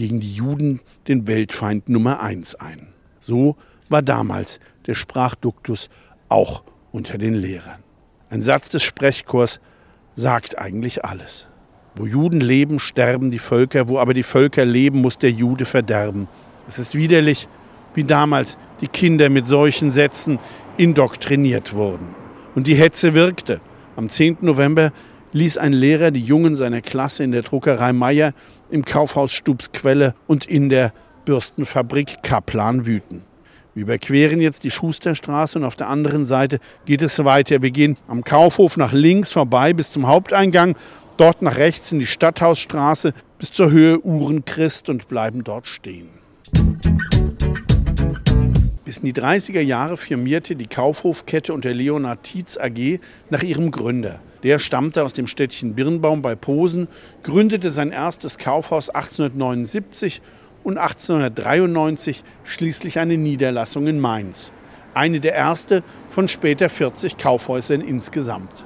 gegen 0.00 0.18
die 0.18 0.32
Juden, 0.32 0.80
den 1.08 1.26
Weltfeind 1.26 1.90
Nummer 1.90 2.22
eins, 2.22 2.54
ein. 2.54 2.86
So 3.20 3.56
war 3.90 4.00
damals 4.00 4.58
der 4.86 4.94
Sprachduktus 4.94 5.90
auch 6.30 6.62
unter 6.90 7.18
den 7.18 7.34
Lehrern. 7.34 7.80
Ein 8.30 8.40
Satz 8.40 8.70
des 8.70 8.82
Sprechchors 8.82 9.60
sagt 10.14 10.58
eigentlich 10.58 11.04
alles. 11.04 11.48
Wo 11.96 12.06
Juden 12.06 12.40
leben, 12.40 12.78
sterben 12.78 13.30
die 13.30 13.38
Völker, 13.38 13.90
wo 13.90 13.98
aber 13.98 14.14
die 14.14 14.22
Völker 14.22 14.64
leben, 14.64 15.02
muss 15.02 15.18
der 15.18 15.32
Jude 15.32 15.66
verderben. 15.66 16.28
Es 16.66 16.78
ist 16.78 16.94
widerlich, 16.94 17.46
wie 17.92 18.04
damals 18.04 18.56
die 18.80 18.88
Kinder 18.88 19.28
mit 19.28 19.46
solchen 19.46 19.90
Sätzen 19.90 20.38
indoktriniert 20.78 21.74
wurden. 21.74 22.14
Und 22.54 22.68
die 22.68 22.74
Hetze 22.74 23.12
wirkte. 23.12 23.60
Am 23.96 24.08
10. 24.08 24.38
November 24.40 24.92
ließ 25.32 25.58
ein 25.58 25.72
Lehrer 25.72 26.10
die 26.10 26.24
Jungen 26.24 26.56
seiner 26.56 26.80
Klasse 26.80 27.24
in 27.24 27.32
der 27.32 27.42
Druckerei 27.42 27.92
Meier, 27.92 28.32
im 28.70 28.84
Kaufhaus 28.84 29.32
Stubsquelle 29.32 30.14
und 30.26 30.46
in 30.46 30.68
der 30.68 30.92
Bürstenfabrik 31.24 32.22
Kaplan 32.22 32.86
wüten. 32.86 33.22
Wir 33.74 33.82
überqueren 33.82 34.40
jetzt 34.40 34.64
die 34.64 34.70
Schusterstraße 34.70 35.58
und 35.58 35.64
auf 35.64 35.76
der 35.76 35.88
anderen 35.88 36.24
Seite 36.24 36.58
geht 36.86 37.02
es 37.02 37.24
weiter. 37.24 37.62
Wir 37.62 37.70
gehen 37.70 37.96
am 38.08 38.24
Kaufhof 38.24 38.76
nach 38.76 38.92
links 38.92 39.30
vorbei 39.30 39.72
bis 39.72 39.90
zum 39.90 40.08
Haupteingang 40.08 40.76
dort 41.16 41.42
nach 41.42 41.56
rechts 41.56 41.92
in 41.92 42.00
die 42.00 42.06
Stadthausstraße 42.06 43.12
bis 43.38 43.52
zur 43.52 43.70
Höhe 43.70 44.00
Uhrenchrist 44.00 44.88
und 44.88 45.06
bleiben 45.06 45.44
dort 45.44 45.66
stehen. 45.66 46.08
Bis 48.84 48.98
in 48.98 49.04
die 49.04 49.12
30er 49.12 49.60
Jahre 49.60 49.96
firmierte 49.96 50.56
die 50.56 50.66
Kaufhofkette 50.66 51.54
unter 51.54 51.72
Leonhard 51.72 52.24
Tietz 52.24 52.58
AG 52.58 52.98
nach 53.28 53.42
ihrem 53.44 53.70
Gründer. 53.70 54.20
Der 54.42 54.58
stammte 54.58 55.04
aus 55.04 55.12
dem 55.12 55.26
Städtchen 55.26 55.74
Birnbaum 55.74 56.22
bei 56.22 56.34
Posen, 56.34 56.88
gründete 57.22 57.70
sein 57.70 57.92
erstes 57.92 58.38
Kaufhaus 58.38 58.88
1879 58.88 60.22
und 60.64 60.78
1893 60.78 62.22
schließlich 62.44 62.98
eine 62.98 63.16
Niederlassung 63.16 63.86
in 63.86 64.00
Mainz. 64.00 64.52
Eine 64.94 65.20
der 65.20 65.34
erste 65.34 65.82
von 66.08 66.26
später 66.26 66.68
40 66.68 67.16
Kaufhäusern 67.16 67.80
insgesamt. 67.80 68.64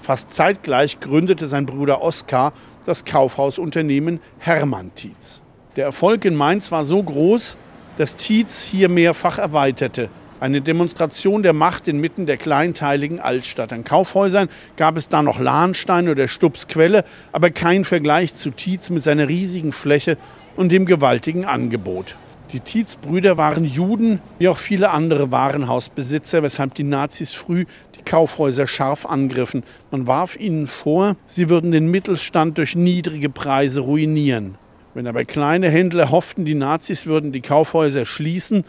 Fast 0.00 0.32
zeitgleich 0.32 1.00
gründete 1.00 1.46
sein 1.46 1.66
Bruder 1.66 2.02
Oskar 2.02 2.52
das 2.86 3.04
Kaufhausunternehmen 3.04 4.20
Hermann 4.38 4.94
Tietz. 4.94 5.42
Der 5.76 5.84
Erfolg 5.84 6.24
in 6.24 6.34
Mainz 6.34 6.72
war 6.72 6.84
so 6.84 7.02
groß, 7.02 7.56
dass 7.96 8.16
Tietz 8.16 8.64
hier 8.64 8.88
mehrfach 8.88 9.38
erweiterte. 9.38 10.08
Eine 10.40 10.62
Demonstration 10.62 11.42
der 11.42 11.52
Macht 11.52 11.86
inmitten 11.86 12.24
der 12.24 12.38
kleinteiligen 12.38 13.20
Altstadt. 13.20 13.74
An 13.74 13.84
Kaufhäusern 13.84 14.48
gab 14.76 14.96
es 14.96 15.10
da 15.10 15.22
noch 15.22 15.38
Lahnstein 15.38 16.08
oder 16.08 16.28
Stubsquelle, 16.28 17.04
aber 17.30 17.50
kein 17.50 17.84
Vergleich 17.84 18.32
zu 18.32 18.50
Tietz 18.50 18.88
mit 18.88 19.02
seiner 19.02 19.28
riesigen 19.28 19.74
Fläche 19.74 20.16
und 20.56 20.72
dem 20.72 20.86
gewaltigen 20.86 21.44
Angebot. 21.44 22.16
Die 22.52 22.60
Tietz-Brüder 22.60 23.36
waren 23.36 23.66
Juden, 23.66 24.20
wie 24.38 24.48
auch 24.48 24.56
viele 24.56 24.92
andere 24.92 25.30
Warenhausbesitzer, 25.30 26.42
weshalb 26.42 26.72
die 26.74 26.84
Nazis 26.84 27.34
früh 27.34 27.66
die 27.96 28.02
Kaufhäuser 28.02 28.66
scharf 28.66 29.04
angriffen. 29.04 29.62
Man 29.90 30.06
warf 30.06 30.40
ihnen 30.40 30.66
vor, 30.66 31.16
sie 31.26 31.50
würden 31.50 31.70
den 31.70 31.90
Mittelstand 31.90 32.56
durch 32.56 32.74
niedrige 32.74 33.28
Preise 33.28 33.80
ruinieren. 33.80 34.54
Wenn 34.94 35.06
aber 35.06 35.26
kleine 35.26 35.68
Händler 35.68 36.10
hofften, 36.10 36.46
die 36.46 36.54
Nazis 36.54 37.04
würden 37.04 37.30
die 37.30 37.42
Kaufhäuser 37.42 38.06
schließen, 38.06 38.64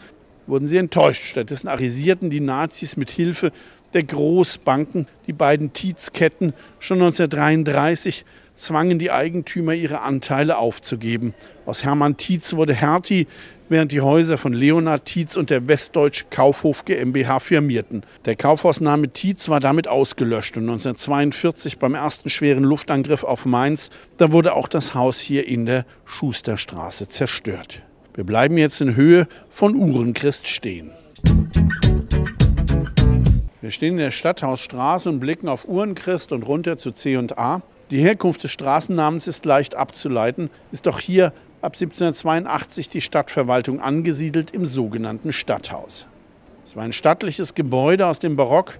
wurden 0.46 0.68
sie 0.68 0.76
enttäuscht. 0.76 1.24
Stattdessen 1.24 1.68
arisierten 1.68 2.30
die 2.30 2.40
Nazis 2.40 2.96
mit 2.96 3.10
Hilfe 3.10 3.52
der 3.94 4.04
Großbanken 4.04 5.06
die 5.26 5.32
beiden 5.32 5.72
Tietz-Ketten 5.72 6.54
schon 6.78 7.02
1933 7.02 8.24
zwangen 8.54 8.98
die 8.98 9.10
Eigentümer 9.10 9.74
ihre 9.74 10.00
Anteile 10.00 10.58
aufzugeben. 10.58 11.34
Aus 11.66 11.84
Hermann 11.84 12.16
Tietz 12.16 12.54
wurde 12.54 12.74
Hertie, 12.74 13.26
während 13.68 13.92
die 13.92 14.02
Häuser 14.02 14.36
von 14.38 14.52
Leonhard 14.52 15.06
Tietz 15.06 15.36
und 15.36 15.50
der 15.50 15.66
Westdeutsche 15.66 16.26
Kaufhof 16.30 16.84
GmbH 16.84 17.40
firmierten. 17.40 18.04
Der 18.24 18.36
Kaufhausname 18.36 19.08
Tietz 19.08 19.48
war 19.48 19.60
damit 19.60 19.88
ausgelöscht 19.88 20.56
und 20.56 20.64
1942 20.64 21.78
beim 21.78 21.94
ersten 21.94 22.28
schweren 22.28 22.64
Luftangriff 22.64 23.24
auf 23.24 23.46
Mainz, 23.46 23.90
da 24.18 24.32
wurde 24.32 24.54
auch 24.54 24.68
das 24.68 24.94
Haus 24.94 25.20
hier 25.20 25.46
in 25.46 25.66
der 25.66 25.86
Schusterstraße 26.04 27.08
zerstört. 27.08 27.82
Wir 28.14 28.24
bleiben 28.24 28.58
jetzt 28.58 28.82
in 28.82 28.94
Höhe 28.94 29.26
von 29.48 29.74
Uhrenchrist 29.74 30.46
stehen. 30.46 30.90
Wir 33.62 33.70
stehen 33.70 33.92
in 33.92 34.00
der 34.00 34.10
Stadthausstraße 34.10 35.08
und 35.08 35.18
blicken 35.18 35.48
auf 35.48 35.66
Uhrenchrist 35.66 36.32
und 36.32 36.42
runter 36.42 36.76
zu 36.76 36.90
C&A. 36.90 37.62
Die 37.90 38.02
Herkunft 38.02 38.44
des 38.44 38.50
Straßennamens 38.50 39.26
ist 39.28 39.46
leicht 39.46 39.76
abzuleiten, 39.76 40.50
ist 40.72 40.84
doch 40.84 41.00
hier 41.00 41.32
ab 41.62 41.72
1782 41.72 42.90
die 42.90 43.00
Stadtverwaltung 43.00 43.80
angesiedelt 43.80 44.50
im 44.50 44.66
sogenannten 44.66 45.32
Stadthaus. 45.32 46.06
Es 46.66 46.76
war 46.76 46.84
ein 46.84 46.92
stattliches 46.92 47.54
Gebäude 47.54 48.06
aus 48.06 48.18
dem 48.18 48.36
Barock, 48.36 48.78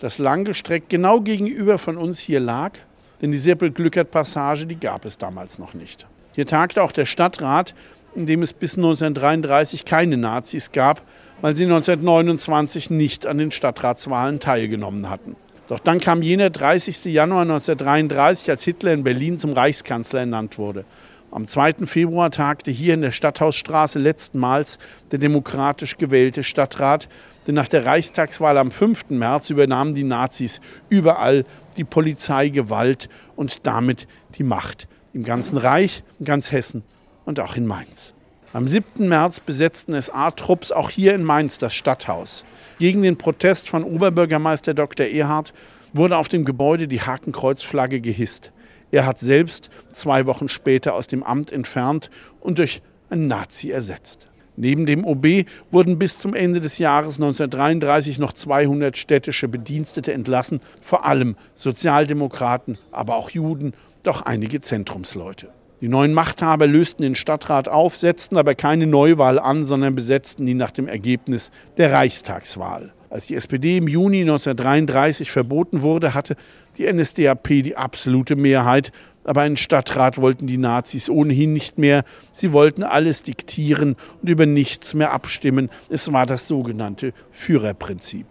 das 0.00 0.16
langgestreckt 0.16 0.88
genau 0.88 1.20
gegenüber 1.20 1.76
von 1.76 1.98
uns 1.98 2.18
hier 2.18 2.40
lag, 2.40 2.78
denn 3.20 3.30
die 3.30 3.38
Seppel-Glückert-Passage, 3.38 4.66
die 4.66 4.80
gab 4.80 5.04
es 5.04 5.18
damals 5.18 5.58
noch 5.58 5.74
nicht. 5.74 6.06
Hier 6.34 6.46
tagte 6.46 6.82
auch 6.82 6.92
der 6.92 7.06
Stadtrat, 7.06 7.74
in 8.14 8.26
dem 8.26 8.42
es 8.42 8.52
bis 8.52 8.76
1933 8.76 9.84
keine 9.84 10.16
Nazis 10.16 10.72
gab, 10.72 11.02
weil 11.40 11.54
sie 11.54 11.64
1929 11.64 12.90
nicht 12.90 13.26
an 13.26 13.38
den 13.38 13.50
Stadtratswahlen 13.50 14.40
teilgenommen 14.40 15.08
hatten. 15.08 15.36
Doch 15.68 15.78
dann 15.78 16.00
kam 16.00 16.22
jener 16.22 16.50
30. 16.50 17.04
Januar 17.06 17.42
1933, 17.42 18.50
als 18.50 18.64
Hitler 18.64 18.92
in 18.92 19.04
Berlin 19.04 19.38
zum 19.38 19.52
Reichskanzler 19.52 20.20
ernannt 20.20 20.58
wurde. 20.58 20.84
Am 21.30 21.46
2. 21.46 21.86
Februar 21.86 22.32
tagte 22.32 22.72
hier 22.72 22.94
in 22.94 23.02
der 23.02 23.12
Stadthausstraße 23.12 24.00
letztmals 24.00 24.78
der 25.12 25.20
demokratisch 25.20 25.96
gewählte 25.96 26.42
Stadtrat, 26.42 27.08
denn 27.46 27.54
nach 27.54 27.68
der 27.68 27.86
Reichstagswahl 27.86 28.58
am 28.58 28.72
5. 28.72 29.10
März 29.10 29.50
übernahmen 29.50 29.94
die 29.94 30.02
Nazis 30.02 30.60
überall 30.88 31.44
die 31.76 31.84
Polizeigewalt 31.84 33.08
und 33.36 33.64
damit 33.64 34.08
die 34.34 34.42
Macht 34.42 34.88
im 35.12 35.22
ganzen 35.22 35.56
Reich, 35.56 36.02
in 36.18 36.24
ganz 36.24 36.50
Hessen 36.50 36.82
und 37.24 37.40
auch 37.40 37.56
in 37.56 37.66
Mainz. 37.66 38.14
Am 38.52 38.66
7. 38.66 39.08
März 39.08 39.40
besetzten 39.40 40.00
SA-Trupps 40.00 40.72
auch 40.72 40.90
hier 40.90 41.14
in 41.14 41.22
Mainz 41.22 41.58
das 41.58 41.72
Stadthaus. 41.72 42.44
Gegen 42.78 43.02
den 43.02 43.16
Protest 43.16 43.68
von 43.68 43.84
Oberbürgermeister 43.84 44.74
Dr. 44.74 45.06
Erhard 45.06 45.52
wurde 45.92 46.16
auf 46.16 46.28
dem 46.28 46.44
Gebäude 46.44 46.88
die 46.88 47.00
Hakenkreuzflagge 47.00 48.00
gehisst. 48.00 48.52
Er 48.90 49.06
hat 49.06 49.20
selbst 49.20 49.70
zwei 49.92 50.26
Wochen 50.26 50.48
später 50.48 50.94
aus 50.94 51.06
dem 51.06 51.22
Amt 51.22 51.52
entfernt 51.52 52.10
und 52.40 52.58
durch 52.58 52.82
einen 53.08 53.28
Nazi 53.28 53.70
ersetzt. 53.70 54.26
Neben 54.56 54.84
dem 54.84 55.04
OB 55.04 55.46
wurden 55.70 55.98
bis 55.98 56.18
zum 56.18 56.34
Ende 56.34 56.60
des 56.60 56.78
Jahres 56.78 57.16
1933 57.16 58.18
noch 58.18 58.32
200 58.32 58.96
städtische 58.96 59.48
Bedienstete 59.48 60.12
entlassen, 60.12 60.60
vor 60.80 61.06
allem 61.06 61.36
Sozialdemokraten, 61.54 62.78
aber 62.90 63.14
auch 63.14 63.30
Juden, 63.30 63.74
doch 64.02 64.22
einige 64.22 64.60
Zentrumsleute. 64.60 65.50
Die 65.80 65.88
neuen 65.88 66.12
Machthaber 66.12 66.66
lösten 66.66 67.02
den 67.02 67.14
Stadtrat 67.14 67.68
auf, 67.68 67.96
setzten 67.96 68.36
aber 68.36 68.54
keine 68.54 68.86
Neuwahl 68.86 69.38
an, 69.38 69.64
sondern 69.64 69.94
besetzten 69.94 70.46
ihn 70.46 70.58
nach 70.58 70.72
dem 70.72 70.88
Ergebnis 70.88 71.50
der 71.78 71.92
Reichstagswahl. 71.92 72.92
Als 73.08 73.26
die 73.26 73.34
SPD 73.34 73.78
im 73.78 73.88
Juni 73.88 74.20
1933 74.20 75.30
verboten 75.30 75.82
wurde, 75.82 76.14
hatte 76.14 76.36
die 76.76 76.90
NSDAP 76.92 77.48
die 77.48 77.76
absolute 77.76 78.36
Mehrheit, 78.36 78.92
aber 79.24 79.40
einen 79.40 79.56
Stadtrat 79.56 80.18
wollten 80.18 80.46
die 80.46 80.58
Nazis 80.58 81.08
ohnehin 81.08 81.52
nicht 81.52 81.78
mehr. 81.78 82.04
Sie 82.30 82.52
wollten 82.52 82.82
alles 82.82 83.22
diktieren 83.22 83.96
und 84.22 84.28
über 84.28 84.46
nichts 84.46 84.94
mehr 84.94 85.12
abstimmen. 85.12 85.70
Es 85.88 86.12
war 86.12 86.26
das 86.26 86.46
sogenannte 86.46 87.12
Führerprinzip. 87.30 88.26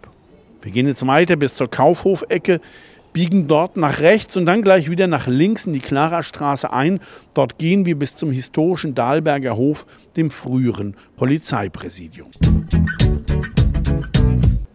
Wir 0.62 0.72
gehen 0.72 0.86
jetzt 0.86 1.06
weiter 1.06 1.36
bis 1.36 1.54
zur 1.54 1.70
Kaufhofecke 1.70 2.60
biegen 3.12 3.48
dort 3.48 3.76
nach 3.76 4.00
rechts 4.00 4.36
und 4.36 4.46
dann 4.46 4.62
gleich 4.62 4.90
wieder 4.90 5.06
nach 5.06 5.26
links 5.26 5.66
in 5.66 5.72
die 5.72 5.80
Klarastraße 5.80 6.72
ein. 6.72 7.00
Dort 7.34 7.58
gehen 7.58 7.86
wir 7.86 7.98
bis 7.98 8.16
zum 8.16 8.30
historischen 8.30 8.94
Dahlberger 8.94 9.56
Hof, 9.56 9.86
dem 10.16 10.30
früheren 10.30 10.96
Polizeipräsidium. 11.16 12.30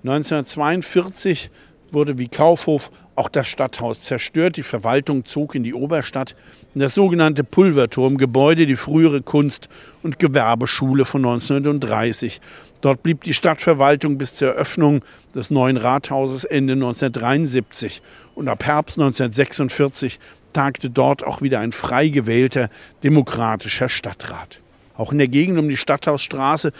1942 0.04 1.50
wurde 1.92 2.18
wie 2.18 2.28
Kaufhof 2.28 2.92
auch 3.16 3.30
das 3.30 3.48
Stadthaus 3.48 4.02
zerstört. 4.02 4.58
Die 4.58 4.64
Verwaltung 4.64 5.26
zog 5.26 5.56
in 5.56 5.64
die 5.64 5.74
Oberstadt 5.74 6.36
in 6.74 6.82
das 6.82 6.94
sogenannte 6.94 7.44
Pulverturmgebäude, 7.44 8.66
die 8.66 8.76
frühere 8.76 9.22
Kunst- 9.22 9.70
und 10.04 10.20
Gewerbeschule 10.20 11.06
von 11.06 11.26
1930. 11.26 12.42
Dort 12.82 13.02
blieb 13.04 13.24
die 13.24 13.34
Stadtverwaltung 13.34 14.18
bis 14.18 14.36
zur 14.36 14.50
Eröffnung 14.50 15.04
des 15.34 15.50
neuen 15.50 15.78
Rathauses 15.78 16.44
Ende 16.44 16.74
1973. 16.74 18.02
Und 18.36 18.48
ab 18.48 18.66
Herbst 18.66 18.98
1946 18.98 20.20
tagte 20.54 20.90
dort 20.90 21.26
auch 21.26 21.42
wieder 21.42 21.60
ein 21.60 21.72
frei 21.72 22.10
gewählter 22.10 22.70
demokratischer 23.04 23.90
Stadtrat. 23.90 24.60
Auch 24.98 25.12
in 25.12 25.18
der 25.18 25.28
Gegend 25.28 25.58
um 25.58 25.68
die 25.68 25.78
Stadthausstraße 25.78 26.72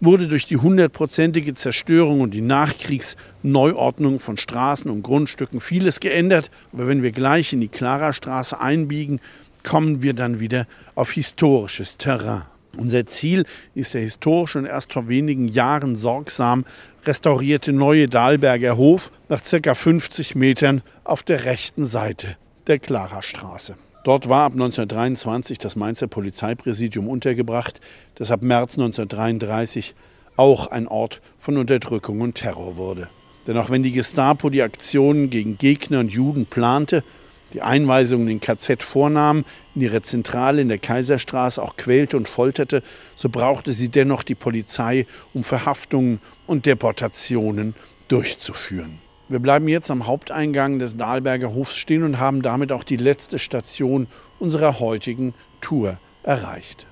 wurde 0.00 0.28
durch 0.28 0.46
die 0.46 0.56
hundertprozentige 0.56 1.54
Zerstörung 1.54 2.20
und 2.20 2.32
die 2.32 2.40
Nachkriegsneuordnung 2.40 4.20
von 4.20 4.36
Straßen 4.36 4.90
und 4.90 5.02
Grundstücken 5.02 5.60
vieles 5.60 6.00
geändert. 6.00 6.50
Aber 6.72 6.86
wenn 6.86 7.02
wir 7.02 7.12
gleich 7.12 7.52
in 7.52 7.60
die 7.60 7.68
Klarastraße 7.68 8.60
einbiegen, 8.60 9.20
kommen 9.62 10.02
wir 10.02 10.14
dann 10.14 10.40
wieder 10.40 10.66
auf 10.94 11.12
historisches 11.12 11.96
Terrain. 11.96 12.42
Unser 12.76 13.06
Ziel 13.06 13.44
ist 13.74 13.94
der 13.94 14.02
historische 14.02 14.58
und 14.58 14.66
erst 14.66 14.92
vor 14.92 15.08
wenigen 15.08 15.48
Jahren 15.48 15.96
sorgsam 15.96 16.64
restaurierte 17.04 17.72
neue 17.72 18.06
Dahlberger 18.06 18.76
Hof 18.76 19.10
nach 19.28 19.42
circa 19.42 19.74
50 19.74 20.36
Metern 20.36 20.82
auf 21.02 21.22
der 21.22 21.44
rechten 21.44 21.86
Seite 21.86 22.36
der 22.66 22.78
Klarastraße. 22.78 23.76
Dort 24.08 24.30
war 24.30 24.44
ab 24.44 24.52
1923 24.54 25.58
das 25.58 25.76
Mainzer 25.76 26.06
Polizeipräsidium 26.06 27.08
untergebracht, 27.08 27.78
das 28.14 28.30
ab 28.30 28.40
März 28.40 28.78
1933 28.78 29.94
auch 30.34 30.68
ein 30.68 30.88
Ort 30.88 31.20
von 31.36 31.58
Unterdrückung 31.58 32.22
und 32.22 32.34
Terror 32.34 32.78
wurde. 32.78 33.10
Denn 33.46 33.58
auch 33.58 33.68
wenn 33.68 33.82
die 33.82 33.92
Gestapo 33.92 34.48
die 34.48 34.62
Aktionen 34.62 35.28
gegen 35.28 35.58
Gegner 35.58 36.00
und 36.00 36.10
Juden 36.10 36.46
plante, 36.46 37.04
die 37.52 37.60
Einweisung 37.60 38.28
in 38.28 38.40
KZ 38.40 38.82
vornahm, 38.82 39.44
in 39.74 39.82
ihre 39.82 40.00
Zentrale 40.00 40.62
in 40.62 40.68
der 40.68 40.78
Kaiserstraße 40.78 41.62
auch 41.62 41.76
quälte 41.76 42.16
und 42.16 42.30
folterte, 42.30 42.82
so 43.14 43.28
brauchte 43.28 43.74
sie 43.74 43.90
dennoch 43.90 44.22
die 44.22 44.34
Polizei, 44.34 45.06
um 45.34 45.44
Verhaftungen 45.44 46.22
und 46.46 46.64
Deportationen 46.64 47.74
durchzuführen. 48.08 49.00
Wir 49.30 49.40
bleiben 49.40 49.68
jetzt 49.68 49.90
am 49.90 50.06
Haupteingang 50.06 50.78
des 50.78 50.96
Dahlberger 50.96 51.52
Hofs 51.52 51.76
stehen 51.76 52.02
und 52.02 52.18
haben 52.18 52.40
damit 52.40 52.72
auch 52.72 52.82
die 52.82 52.96
letzte 52.96 53.38
Station 53.38 54.06
unserer 54.38 54.80
heutigen 54.80 55.34
Tour 55.60 55.98
erreicht. 56.22 56.86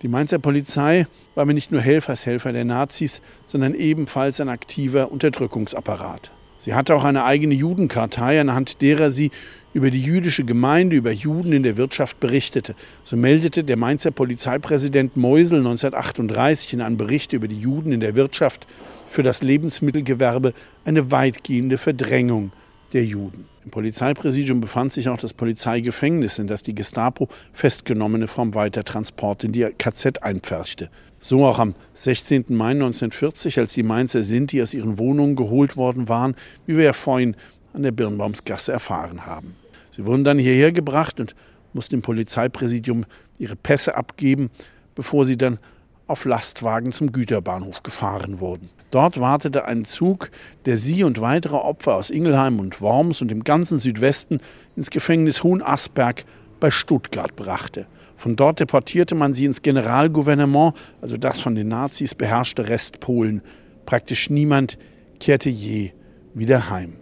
Die 0.00 0.06
Mainzer 0.06 0.38
Polizei 0.38 1.06
war 1.34 1.46
mir 1.46 1.54
nicht 1.54 1.72
nur 1.72 1.80
Helfershelfer 1.80 2.52
der 2.52 2.64
Nazis, 2.64 3.20
sondern 3.44 3.74
ebenfalls 3.74 4.40
ein 4.40 4.48
aktiver 4.48 5.10
Unterdrückungsapparat. 5.10 6.30
Sie 6.58 6.74
hatte 6.74 6.94
auch 6.94 7.02
eine 7.02 7.24
eigene 7.24 7.54
Judenkartei, 7.54 8.40
anhand 8.40 8.82
derer 8.82 9.10
sie 9.10 9.32
über 9.78 9.92
die 9.92 10.02
jüdische 10.02 10.42
Gemeinde, 10.42 10.96
über 10.96 11.12
Juden 11.12 11.52
in 11.52 11.62
der 11.62 11.76
Wirtschaft 11.76 12.18
berichtete. 12.18 12.74
So 13.04 13.16
meldete 13.16 13.62
der 13.62 13.76
Mainzer 13.76 14.10
Polizeipräsident 14.10 15.16
Meusel 15.16 15.58
1938 15.58 16.72
in 16.72 16.80
einem 16.80 16.96
Bericht 16.96 17.32
über 17.32 17.46
die 17.46 17.60
Juden 17.60 17.92
in 17.92 18.00
der 18.00 18.16
Wirtschaft 18.16 18.66
für 19.06 19.22
das 19.22 19.40
Lebensmittelgewerbe 19.40 20.52
eine 20.84 21.12
weitgehende 21.12 21.78
Verdrängung 21.78 22.50
der 22.92 23.04
Juden. 23.04 23.46
Im 23.64 23.70
Polizeipräsidium 23.70 24.60
befand 24.60 24.92
sich 24.92 25.08
auch 25.08 25.18
das 25.18 25.32
Polizeigefängnis, 25.32 26.40
in 26.40 26.48
das 26.48 26.64
die 26.64 26.74
Gestapo 26.74 27.28
Festgenommene 27.52 28.26
vom 28.26 28.54
Weitertransport 28.54 29.44
in 29.44 29.52
die 29.52 29.62
KZ 29.78 30.24
einpferchte. 30.24 30.90
So 31.20 31.46
auch 31.46 31.60
am 31.60 31.76
16. 31.94 32.46
Mai 32.48 32.70
1940, 32.70 33.60
als 33.60 33.74
die 33.74 33.84
Mainzer 33.84 34.24
Sinti 34.24 34.60
aus 34.60 34.74
ihren 34.74 34.98
Wohnungen 34.98 35.36
geholt 35.36 35.76
worden 35.76 36.08
waren, 36.08 36.34
wie 36.66 36.76
wir 36.76 36.84
ja 36.86 36.92
vorhin 36.92 37.36
an 37.74 37.84
der 37.84 37.92
Birnbaumsgasse 37.92 38.72
erfahren 38.72 39.24
haben. 39.24 39.54
Sie 39.98 40.06
wurden 40.06 40.22
dann 40.22 40.38
hierher 40.38 40.70
gebracht 40.70 41.18
und 41.18 41.34
mussten 41.72 41.96
im 41.96 42.02
Polizeipräsidium 42.02 43.04
ihre 43.36 43.56
Pässe 43.56 43.96
abgeben, 43.96 44.48
bevor 44.94 45.26
sie 45.26 45.36
dann 45.36 45.58
auf 46.06 46.24
Lastwagen 46.24 46.92
zum 46.92 47.10
Güterbahnhof 47.10 47.82
gefahren 47.82 48.38
wurden. 48.38 48.70
Dort 48.92 49.18
wartete 49.18 49.64
ein 49.64 49.84
Zug, 49.84 50.30
der 50.66 50.76
sie 50.76 51.02
und 51.02 51.20
weitere 51.20 51.56
Opfer 51.56 51.96
aus 51.96 52.10
Ingelheim 52.10 52.60
und 52.60 52.80
Worms 52.80 53.20
und 53.22 53.32
dem 53.32 53.42
ganzen 53.42 53.78
Südwesten 53.78 54.38
ins 54.76 54.90
Gefängnis 54.90 55.42
Hohenasperg 55.42 56.24
bei 56.60 56.70
Stuttgart 56.70 57.34
brachte. 57.34 57.88
Von 58.14 58.36
dort 58.36 58.60
deportierte 58.60 59.16
man 59.16 59.34
sie 59.34 59.46
ins 59.46 59.62
Generalgouvernement, 59.62 60.74
also 61.00 61.16
das 61.16 61.40
von 61.40 61.56
den 61.56 61.66
Nazis 61.66 62.14
beherrschte 62.14 62.68
Restpolen. 62.68 63.42
Praktisch 63.84 64.30
niemand 64.30 64.78
kehrte 65.18 65.50
je 65.50 65.90
wieder 66.34 66.70
heim. 66.70 66.94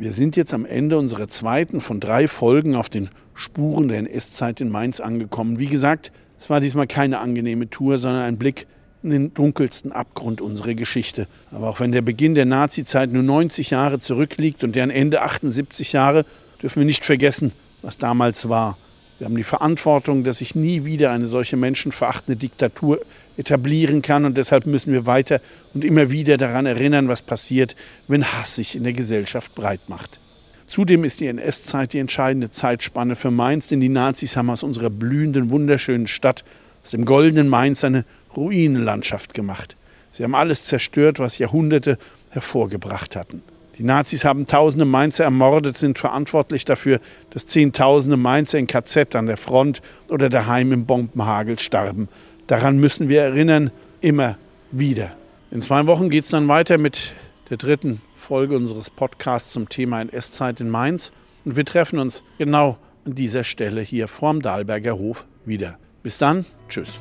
Wir 0.00 0.12
sind 0.12 0.36
jetzt 0.36 0.54
am 0.54 0.64
Ende 0.64 0.96
unserer 0.96 1.26
zweiten 1.26 1.80
von 1.80 1.98
drei 1.98 2.28
Folgen 2.28 2.76
auf 2.76 2.88
den 2.88 3.10
Spuren 3.34 3.88
der 3.88 3.98
NS-Zeit 3.98 4.60
in 4.60 4.70
Mainz 4.70 5.00
angekommen. 5.00 5.58
Wie 5.58 5.66
gesagt, 5.66 6.12
es 6.38 6.48
war 6.48 6.60
diesmal 6.60 6.86
keine 6.86 7.18
angenehme 7.18 7.68
Tour, 7.68 7.98
sondern 7.98 8.22
ein 8.22 8.38
Blick 8.38 8.68
in 9.02 9.10
den 9.10 9.34
dunkelsten 9.34 9.90
Abgrund 9.90 10.40
unserer 10.40 10.74
Geschichte. 10.74 11.26
Aber 11.50 11.68
auch 11.68 11.80
wenn 11.80 11.90
der 11.90 12.02
Beginn 12.02 12.36
der 12.36 12.44
Nazizeit 12.44 13.10
nur 13.12 13.24
90 13.24 13.70
Jahre 13.70 13.98
zurückliegt 13.98 14.62
und 14.62 14.76
deren 14.76 14.90
Ende 14.90 15.20
78 15.20 15.92
Jahre, 15.94 16.24
dürfen 16.62 16.78
wir 16.78 16.86
nicht 16.86 17.04
vergessen, 17.04 17.50
was 17.82 17.98
damals 17.98 18.48
war. 18.48 18.78
Wir 19.18 19.24
haben 19.24 19.36
die 19.36 19.42
Verantwortung, 19.42 20.22
dass 20.22 20.38
sich 20.38 20.54
nie 20.54 20.84
wieder 20.84 21.10
eine 21.10 21.26
solche 21.26 21.56
menschenverachtende 21.56 22.36
Diktatur 22.36 23.00
etablieren 23.38 24.02
kann. 24.02 24.26
Und 24.26 24.36
deshalb 24.36 24.66
müssen 24.66 24.92
wir 24.92 25.06
weiter 25.06 25.40
und 25.72 25.84
immer 25.84 26.10
wieder 26.10 26.36
daran 26.36 26.66
erinnern, 26.66 27.08
was 27.08 27.22
passiert, 27.22 27.74
wenn 28.06 28.24
Hass 28.24 28.56
sich 28.56 28.76
in 28.76 28.84
der 28.84 28.92
Gesellschaft 28.92 29.54
breit 29.54 29.88
macht. 29.88 30.20
Zudem 30.66 31.04
ist 31.04 31.20
die 31.20 31.28
NS-Zeit 31.28 31.94
die 31.94 31.98
entscheidende 31.98 32.50
Zeitspanne 32.50 33.16
für 33.16 33.30
Mainz, 33.30 33.68
denn 33.68 33.80
die 33.80 33.88
Nazis 33.88 34.36
haben 34.36 34.50
aus 34.50 34.62
unserer 34.62 34.90
blühenden, 34.90 35.48
wunderschönen 35.48 36.06
Stadt, 36.06 36.44
aus 36.84 36.90
dem 36.90 37.06
goldenen 37.06 37.48
Mainz, 37.48 37.84
eine 37.84 38.04
Ruinenlandschaft 38.36 39.32
gemacht. 39.32 39.76
Sie 40.12 40.24
haben 40.24 40.34
alles 40.34 40.66
zerstört, 40.66 41.20
was 41.20 41.38
Jahrhunderte 41.38 41.98
hervorgebracht 42.30 43.16
hatten. 43.16 43.42
Die 43.78 43.84
Nazis 43.84 44.24
haben 44.24 44.48
tausende 44.48 44.84
Mainzer 44.84 45.24
ermordet, 45.24 45.76
sind 45.76 45.98
verantwortlich 45.98 46.64
dafür, 46.64 47.00
dass 47.30 47.46
zehntausende 47.46 48.16
Mainzer 48.16 48.58
in 48.58 48.66
KZ 48.66 49.14
an 49.14 49.26
der 49.26 49.36
Front 49.36 49.80
oder 50.08 50.28
daheim 50.28 50.72
im 50.72 50.84
Bombenhagel 50.84 51.60
starben. 51.60 52.08
Daran 52.48 52.78
müssen 52.78 53.10
wir 53.10 53.20
erinnern, 53.20 53.70
immer 54.00 54.36
wieder. 54.72 55.12
In 55.50 55.60
zwei 55.60 55.86
Wochen 55.86 56.08
geht 56.08 56.24
es 56.24 56.30
dann 56.30 56.48
weiter 56.48 56.78
mit 56.78 57.12
der 57.50 57.58
dritten 57.58 58.00
Folge 58.16 58.56
unseres 58.56 58.88
Podcasts 58.88 59.52
zum 59.52 59.68
Thema 59.68 60.00
NS-Zeit 60.00 60.62
in 60.62 60.70
Mainz. 60.70 61.12
Und 61.44 61.56
wir 61.56 61.66
treffen 61.66 61.98
uns 61.98 62.24
genau 62.38 62.78
an 63.04 63.14
dieser 63.14 63.44
Stelle 63.44 63.82
hier 63.82 64.08
vorm 64.08 64.40
Dahlberger 64.40 64.98
Hof 64.98 65.26
wieder. 65.44 65.78
Bis 66.02 66.16
dann, 66.16 66.46
tschüss. 66.70 66.98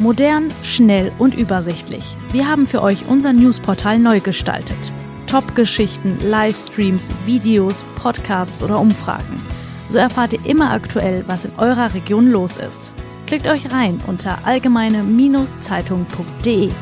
Modern, 0.00 0.52
schnell 0.64 1.12
und 1.20 1.36
übersichtlich. 1.36 2.16
Wir 2.32 2.48
haben 2.48 2.66
für 2.66 2.82
euch 2.82 3.06
unser 3.06 3.32
Newsportal 3.32 4.00
neu 4.00 4.18
gestaltet. 4.18 4.92
Top-Geschichten, 5.28 6.18
Livestreams, 6.28 7.12
Videos, 7.26 7.84
Podcasts 7.94 8.60
oder 8.60 8.80
Umfragen. 8.80 9.40
So 9.88 9.98
erfahrt 9.98 10.32
ihr 10.32 10.44
immer 10.44 10.72
aktuell, 10.72 11.22
was 11.28 11.44
in 11.44 11.52
eurer 11.58 11.94
Region 11.94 12.26
los 12.26 12.56
ist. 12.56 12.92
Klickt 13.30 13.46
euch 13.46 13.70
rein 13.70 14.02
unter 14.08 14.44
allgemeine-zeitung.de. 14.44 16.72